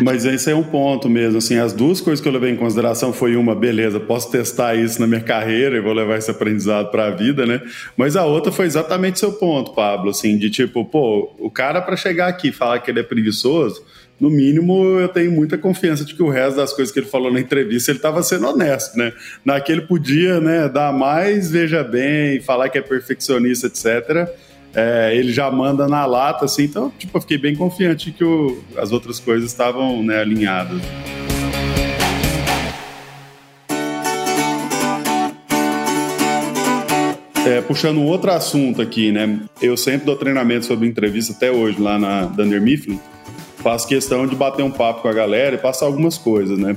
Mas 0.01 0.25
esse 0.25 0.51
é 0.51 0.56
um 0.56 0.63
ponto 0.63 1.10
mesmo, 1.10 1.38
assim, 1.38 1.58
as 1.58 1.73
duas 1.73 2.01
coisas 2.01 2.21
que 2.21 2.28
eu 2.28 2.34
levei 2.34 2.51
em 2.51 2.56
consideração 2.56 3.13
foi 3.13 3.36
uma, 3.36 3.56
beleza, 3.56 3.99
posso 3.99 4.32
testar 4.32 4.75
isso 4.75 4.99
na 4.99 5.08
minha 5.08 5.21
carreira 5.21 5.78
e 5.78 5.82
vou 5.82 5.93
levar 5.93 6.17
esse 6.17 6.32
aprendizado 6.32 6.89
para 6.89 7.08
a 7.08 7.12
vida, 7.12 7.45
né? 7.45 7.62
Mas 7.95 8.15
a 8.15 8.25
outra 8.25 8.51
foi 8.51 8.65
exatamente 8.65 9.19
seu 9.19 9.34
ponto, 9.34 9.73
Pablo, 9.73 10.10
assim, 10.10 10.38
de 10.38 10.49
tipo, 10.55 10.85
pô, 10.85 11.33
o 11.37 11.49
cara 11.49 11.81
para 11.81 11.97
chegar 11.97 12.27
aqui 12.27 12.49
e 12.49 12.51
falar 12.51 12.79
que 12.79 12.89
ele 12.89 12.99
é 12.99 13.03
preguiçoso, 13.03 13.83
no 14.19 14.29
mínimo 14.29 14.99
eu 14.99 15.09
tenho 15.09 15.31
muita 15.31 15.57
confiança 15.57 16.05
de 16.05 16.15
que 16.15 16.23
o 16.23 16.29
resto 16.29 16.55
das 16.55 16.71
coisas 16.71 16.93
que 16.93 16.99
ele 16.99 17.07
falou 17.07 17.31
na 17.31 17.39
entrevista 17.39 17.91
ele 17.91 17.99
estava 17.99 18.23
sendo 18.23 18.47
honesto, 18.47 18.97
né? 18.97 19.11
Naquele 19.43 19.81
podia, 19.81 20.39
né, 20.39 20.69
dar 20.69 20.93
mais, 20.93 21.51
veja 21.51 21.83
bem, 21.83 22.39
falar 22.41 22.69
que 22.69 22.77
é 22.77 22.81
perfeccionista, 22.81 23.67
etc. 23.67 24.29
É, 24.73 25.15
ele 25.15 25.31
já 25.31 25.49
manda 25.51 25.87
na 25.87 26.05
lata, 26.05 26.45
assim, 26.45 26.63
então, 26.63 26.91
tipo, 26.97 27.17
eu 27.17 27.21
fiquei 27.21 27.37
bem 27.37 27.55
confiante 27.55 28.11
que 28.11 28.23
o, 28.23 28.61
as 28.77 28.91
outras 28.91 29.19
coisas 29.19 29.49
estavam 29.49 30.03
né, 30.03 30.19
alinhadas. 30.19 30.81
É, 37.45 37.62
puxando 37.62 38.01
outro 38.01 38.31
assunto 38.31 38.81
aqui, 38.81 39.12
né? 39.12 39.39
Eu 39.62 39.77
sempre 39.77 40.05
dou 40.05 40.15
treinamento 40.15 40.65
sobre 40.65 40.88
entrevista 40.88 41.31
até 41.31 41.51
hoje 41.51 41.79
lá 41.79 41.99
na 41.99 42.23
Dunder 42.25 42.60
Mifflin. 42.60 42.99
Faço 43.58 43.88
questão 43.88 44.25
de 44.25 44.36
bater 44.36 44.63
um 44.63 44.71
papo 44.71 45.03
com 45.03 45.08
a 45.08 45.13
galera 45.13 45.55
e 45.55 45.58
passar 45.60 45.86
algumas 45.86 46.17
coisas, 46.17 46.58
né? 46.58 46.75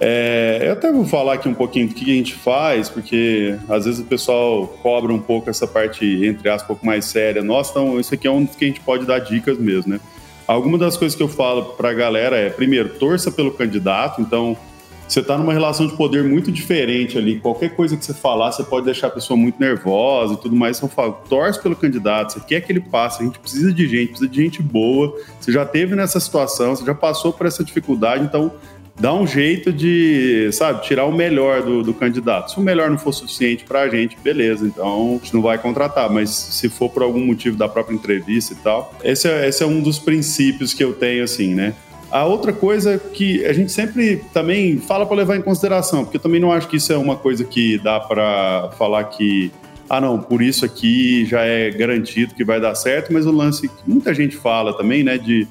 É, 0.00 0.58
eu 0.64 0.72
até 0.72 0.90
vou 0.90 1.04
falar 1.04 1.34
aqui 1.34 1.48
um 1.48 1.54
pouquinho 1.54 1.88
do 1.88 1.94
que 1.94 2.10
a 2.10 2.14
gente 2.14 2.34
faz, 2.34 2.88
porque 2.88 3.56
às 3.68 3.84
vezes 3.84 4.00
o 4.00 4.04
pessoal 4.04 4.66
cobra 4.82 5.12
um 5.12 5.20
pouco 5.20 5.48
essa 5.48 5.66
parte, 5.66 6.04
entre 6.26 6.48
aspas, 6.48 6.64
um 6.64 6.66
pouco 6.66 6.84
mais 6.84 7.04
séria. 7.04 7.42
Nossa, 7.42 7.70
então 7.70 8.00
isso 8.00 8.12
aqui 8.12 8.26
é 8.26 8.30
um 8.30 8.44
que 8.44 8.64
a 8.64 8.68
gente 8.68 8.80
pode 8.80 9.06
dar 9.06 9.20
dicas 9.20 9.56
mesmo, 9.58 9.92
né? 9.92 10.00
Algumas 10.46 10.80
das 10.80 10.96
coisas 10.96 11.16
que 11.16 11.22
eu 11.22 11.28
falo 11.28 11.66
para 11.76 11.90
a 11.90 11.94
galera 11.94 12.36
é, 12.36 12.50
primeiro, 12.50 12.88
torça 12.90 13.30
pelo 13.30 13.52
candidato. 13.52 14.20
Então, 14.20 14.56
você 15.06 15.20
está 15.20 15.36
numa 15.36 15.52
relação 15.52 15.86
de 15.86 15.96
poder 15.96 16.24
muito 16.24 16.50
diferente 16.50 17.18
ali. 17.18 17.38
Qualquer 17.38 17.74
coisa 17.74 17.96
que 17.96 18.04
você 18.04 18.14
falar, 18.14 18.52
você 18.52 18.64
pode 18.64 18.86
deixar 18.86 19.08
a 19.08 19.10
pessoa 19.10 19.36
muito 19.36 19.58
nervosa 19.60 20.34
e 20.34 20.36
tudo 20.36 20.56
mais. 20.56 20.76
Então, 20.76 20.88
fala, 20.88 21.12
torce 21.12 21.62
pelo 21.62 21.76
candidato, 21.76 22.32
você 22.32 22.40
quer 22.40 22.60
que 22.60 22.72
ele 22.72 22.80
passe. 22.80 23.22
A 23.22 23.26
gente 23.26 23.38
precisa 23.38 23.72
de 23.72 23.86
gente, 23.86 24.08
precisa 24.10 24.28
de 24.28 24.42
gente 24.42 24.62
boa. 24.62 25.14
Você 25.40 25.52
já 25.52 25.64
teve 25.64 25.94
nessa 25.94 26.18
situação, 26.18 26.74
você 26.74 26.84
já 26.84 26.94
passou 26.94 27.32
por 27.32 27.46
essa 27.46 27.62
dificuldade, 27.62 28.24
então 28.24 28.52
dá 28.98 29.12
um 29.12 29.26
jeito 29.26 29.72
de, 29.72 30.50
sabe, 30.52 30.82
tirar 30.82 31.04
o 31.04 31.12
melhor 31.12 31.62
do, 31.62 31.82
do 31.82 31.92
candidato. 31.92 32.52
Se 32.52 32.58
o 32.58 32.62
melhor 32.62 32.90
não 32.90 32.98
for 32.98 33.12
suficiente 33.12 33.64
para 33.64 33.82
a 33.82 33.88
gente, 33.88 34.16
beleza, 34.22 34.66
então 34.66 35.18
a 35.20 35.24
gente 35.24 35.34
não 35.34 35.42
vai 35.42 35.58
contratar, 35.58 36.10
mas 36.10 36.30
se 36.30 36.68
for 36.68 36.88
por 36.88 37.02
algum 37.02 37.24
motivo 37.24 37.56
da 37.56 37.68
própria 37.68 37.94
entrevista 37.94 38.54
e 38.54 38.56
tal, 38.56 38.94
esse 39.02 39.28
é, 39.28 39.48
esse 39.48 39.62
é 39.62 39.66
um 39.66 39.80
dos 39.80 39.98
princípios 39.98 40.72
que 40.72 40.82
eu 40.82 40.92
tenho, 40.92 41.24
assim, 41.24 41.54
né? 41.54 41.74
A 42.14 42.24
outra 42.24 42.52
coisa 42.52 42.96
que 42.96 43.44
a 43.44 43.52
gente 43.52 43.72
sempre 43.72 44.22
também 44.32 44.78
fala 44.78 45.04
para 45.04 45.16
levar 45.16 45.36
em 45.36 45.42
consideração, 45.42 46.04
porque 46.04 46.16
eu 46.16 46.20
também 46.20 46.40
não 46.40 46.52
acho 46.52 46.68
que 46.68 46.76
isso 46.76 46.92
é 46.92 46.96
uma 46.96 47.16
coisa 47.16 47.42
que 47.44 47.76
dá 47.78 47.98
para 47.98 48.70
falar 48.78 49.02
que 49.02 49.50
ah, 49.90 50.00
não, 50.00 50.20
por 50.20 50.40
isso 50.40 50.64
aqui 50.64 51.26
já 51.26 51.40
é 51.40 51.72
garantido 51.72 52.32
que 52.32 52.44
vai 52.44 52.60
dar 52.60 52.76
certo, 52.76 53.12
mas 53.12 53.26
o 53.26 53.32
lance 53.32 53.66
que 53.68 53.74
muita 53.84 54.14
gente 54.14 54.36
fala 54.36 54.72
também, 54.76 55.02
né, 55.02 55.18
de 55.18 55.48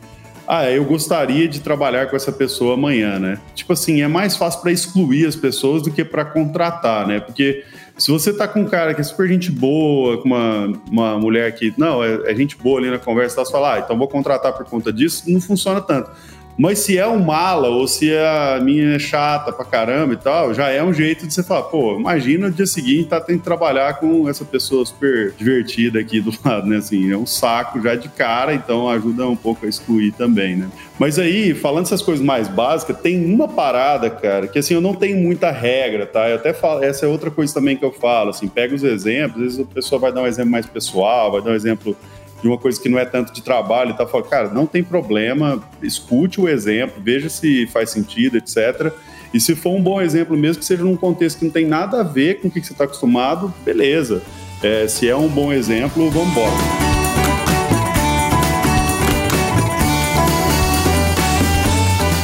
ah, 0.47 0.71
eu 0.71 0.86
gostaria 0.86 1.49
de 1.49 1.60
trabalhar 1.60 2.08
com 2.08 2.15
essa 2.15 2.32
pessoa 2.32 2.76
amanhã, 2.76 3.19
né? 3.19 3.39
Tipo 3.54 3.73
assim, 3.73 4.02
é 4.02 4.08
mais 4.08 4.38
fácil 4.38 4.62
para 4.62 4.71
excluir 4.71 5.26
as 5.26 5.36
pessoas 5.36 5.84
do 5.84 5.91
que 5.91 6.06
para 6.06 6.23
contratar, 6.23 7.06
né? 7.06 7.19
Porque 7.19 7.65
se 7.97 8.10
você 8.10 8.32
tá 8.32 8.47
com 8.47 8.62
um 8.62 8.65
cara 8.65 8.93
que 8.93 9.02
é 9.02 9.04
super 9.04 9.28
gente 9.28 9.52
boa, 9.52 10.17
com 10.17 10.30
uma, 10.30 10.73
uma 10.89 11.19
mulher 11.19 11.54
que, 11.56 11.73
não, 11.78 12.02
é, 12.02 12.32
é 12.32 12.36
gente 12.36 12.56
boa 12.58 12.80
ali 12.80 12.89
na 12.89 12.99
conversa, 12.99 13.43
você 13.43 13.52
fala, 13.52 13.76
ah, 13.76 13.80
então 13.80 13.97
vou 13.97 14.08
contratar 14.08 14.54
por 14.54 14.65
conta 14.65 14.93
disso, 14.93 15.23
não 15.28 15.41
funciona 15.41 15.82
tanto. 15.82 16.10
Mas 16.57 16.79
se 16.79 16.97
é 16.97 17.07
um 17.07 17.19
mala 17.19 17.67
ou 17.69 17.87
se 17.87 18.15
a 18.15 18.59
minha 18.61 18.95
é 18.95 18.99
chata 18.99 19.51
pra 19.51 19.65
caramba 19.65 20.13
e 20.13 20.17
tal, 20.17 20.53
já 20.53 20.69
é 20.69 20.83
um 20.83 20.93
jeito 20.93 21.25
de 21.25 21.33
você 21.33 21.41
falar, 21.41 21.63
pô, 21.63 21.97
imagina 21.97 22.47
o 22.47 22.51
dia 22.51 22.67
seguinte 22.67 23.09
tá 23.09 23.19
tendo 23.19 23.39
que 23.39 23.43
trabalhar 23.43 23.99
com 23.99 24.29
essa 24.29 24.45
pessoa 24.45 24.85
super 24.85 25.33
divertida 25.37 25.99
aqui 25.99 26.21
do 26.21 26.31
lado, 26.45 26.67
né? 26.67 26.77
Assim, 26.77 27.11
é 27.11 27.17
um 27.17 27.25
saco 27.25 27.81
já 27.81 27.95
de 27.95 28.07
cara, 28.07 28.53
então 28.53 28.87
ajuda 28.87 29.27
um 29.27 29.35
pouco 29.35 29.65
a 29.65 29.69
excluir 29.69 30.11
também, 30.11 30.55
né? 30.55 30.69
Mas 30.99 31.17
aí, 31.17 31.55
falando 31.55 31.85
essas 31.85 32.03
coisas 32.03 32.23
mais 32.23 32.47
básicas, 32.47 32.99
tem 32.99 33.25
uma 33.25 33.47
parada, 33.47 34.09
cara, 34.09 34.47
que 34.47 34.59
assim, 34.59 34.75
eu 34.75 34.81
não 34.81 34.93
tenho 34.93 35.17
muita 35.17 35.49
regra, 35.49 36.05
tá? 36.05 36.29
Eu 36.29 36.35
até 36.35 36.53
falo, 36.53 36.83
essa 36.83 37.05
é 37.05 37.09
outra 37.09 37.31
coisa 37.31 37.51
também 37.51 37.75
que 37.75 37.83
eu 37.83 37.91
falo, 37.91 38.29
assim, 38.29 38.47
pega 38.47 38.75
os 38.75 38.83
exemplos, 38.83 39.37
às 39.37 39.43
vezes 39.43 39.59
a 39.59 39.73
pessoa 39.73 39.99
vai 39.99 40.13
dar 40.13 40.21
um 40.21 40.27
exemplo 40.27 40.51
mais 40.51 40.67
pessoal, 40.67 41.31
vai 41.31 41.41
dar 41.41 41.49
um 41.49 41.55
exemplo 41.55 41.97
de 42.43 42.49
uma 42.49 42.58
coisa 42.58 42.79
que 42.79 42.89
não 42.89 42.99
é 42.99 43.06
tanto 43.06 43.32
de 43.32 43.41
trabalho 43.41 43.91
e 43.91 43.93
tal, 43.93 44.06
fala, 44.06 44.23
cara, 44.25 44.49
não 44.49 44.65
tem 44.65 44.84
problema, 44.84 45.63
escute 45.82 46.41
o 46.41 46.49
exemplo, 46.49 47.01
veja 47.01 47.29
se 47.29 47.65
faz 47.67 47.89
sentido, 47.89 48.38
etc. 48.38 48.91
E 49.34 49.39
se 49.39 49.56
for 49.56 49.69
um 49.69 49.82
bom 49.82 50.01
exemplo 50.01 50.36
mesmo, 50.36 50.60
que 50.60 50.65
seja 50.65 50.84
num 50.84 50.97
contexto 50.97 51.39
que 51.39 51.45
não 51.45 51.51
tem 51.53 51.65
nada 51.65 52.01
a 52.01 52.03
ver 52.03 52.41
com 52.41 52.49
o 52.49 52.51
que 52.51 52.62
você 52.62 52.73
está 52.73 52.84
acostumado, 52.84 53.53
beleza. 53.63 54.21
É, 54.62 54.86
se 54.89 55.08
é 55.08 55.15
um 55.15 55.29
bom 55.29 55.53
exemplo, 55.53 56.10
vamos 56.12 56.32
embora. 56.32 56.51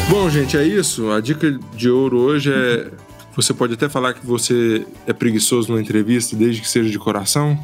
Bom, 0.10 0.30
gente, 0.30 0.58
é 0.58 0.66
isso. 0.66 1.12
A 1.12 1.22
dica 1.22 1.58
de 1.74 1.90
ouro 1.90 2.18
hoje 2.18 2.52
é: 2.52 2.92
você 3.34 3.54
pode 3.54 3.76
até 3.76 3.88
falar 3.88 4.14
que 4.14 4.26
você 4.26 4.86
é 5.08 5.14
preguiçoso 5.14 5.70
numa 5.70 5.80
entrevista, 5.82 6.36
desde 6.36 6.60
que 6.60 6.68
seja 6.68 6.90
de 6.90 7.00
coração. 7.00 7.58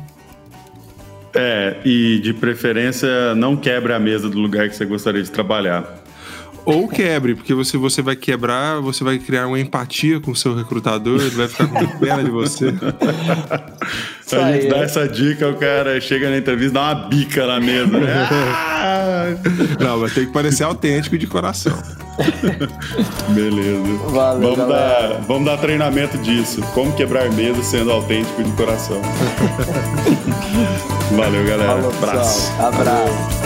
É, 1.36 1.76
e 1.84 2.20
de 2.20 2.34
preferência 2.34 3.36
não 3.36 3.58
quebre 3.58 3.94
a 3.94 4.00
mesa 4.00 4.30
do 4.30 4.40
lugar 4.40 4.70
que 4.70 4.76
você 4.76 4.86
gostaria 4.86 5.22
de 5.22 5.30
trabalhar. 5.30 6.04
Ou 6.66 6.88
quebre, 6.88 7.36
porque 7.36 7.54
você, 7.54 7.78
você 7.78 8.02
vai 8.02 8.16
quebrar, 8.16 8.82
você 8.82 9.04
vai 9.04 9.20
criar 9.20 9.46
uma 9.46 9.60
empatia 9.60 10.20
com 10.20 10.32
o 10.32 10.36
seu 10.36 10.56
recrutador, 10.56 11.22
ele 11.22 11.30
vai 11.30 11.48
ficar 11.48 11.68
com 11.68 12.00
pena 12.00 12.24
de 12.24 12.32
você. 12.32 12.74
Se 14.22 14.34
a 14.36 14.52
gente 14.52 14.68
dá 14.68 14.78
essa 14.78 15.08
dica, 15.08 15.48
o 15.48 15.54
cara 15.58 16.02
chega 16.02 16.28
na 16.28 16.38
entrevista 16.38 16.74
dá 16.74 16.82
uma 16.82 16.96
bica 17.08 17.46
na 17.46 17.60
mesa. 17.60 18.00
Né? 18.00 18.28
Não, 19.80 20.00
mas 20.00 20.16
tem 20.16 20.26
que 20.26 20.34
parecer 20.34 20.64
autêntico 20.64 21.16
de 21.20 21.28
coração. 21.28 21.78
Beleza. 23.30 23.98
Valeu, 24.10 24.56
vamos, 24.56 24.68
dar, 24.68 25.22
vamos 25.28 25.46
dar 25.46 25.58
treinamento 25.58 26.18
disso. 26.18 26.62
Como 26.74 26.92
quebrar 26.96 27.30
mesa 27.32 27.62
sendo 27.62 27.92
autêntico 27.92 28.42
de 28.42 28.52
coração. 28.54 29.02
Valeu, 31.12 31.46
galera. 31.46 31.76
Falou, 31.76 31.92
Abraço. 31.92 32.52
Abraço. 32.60 33.45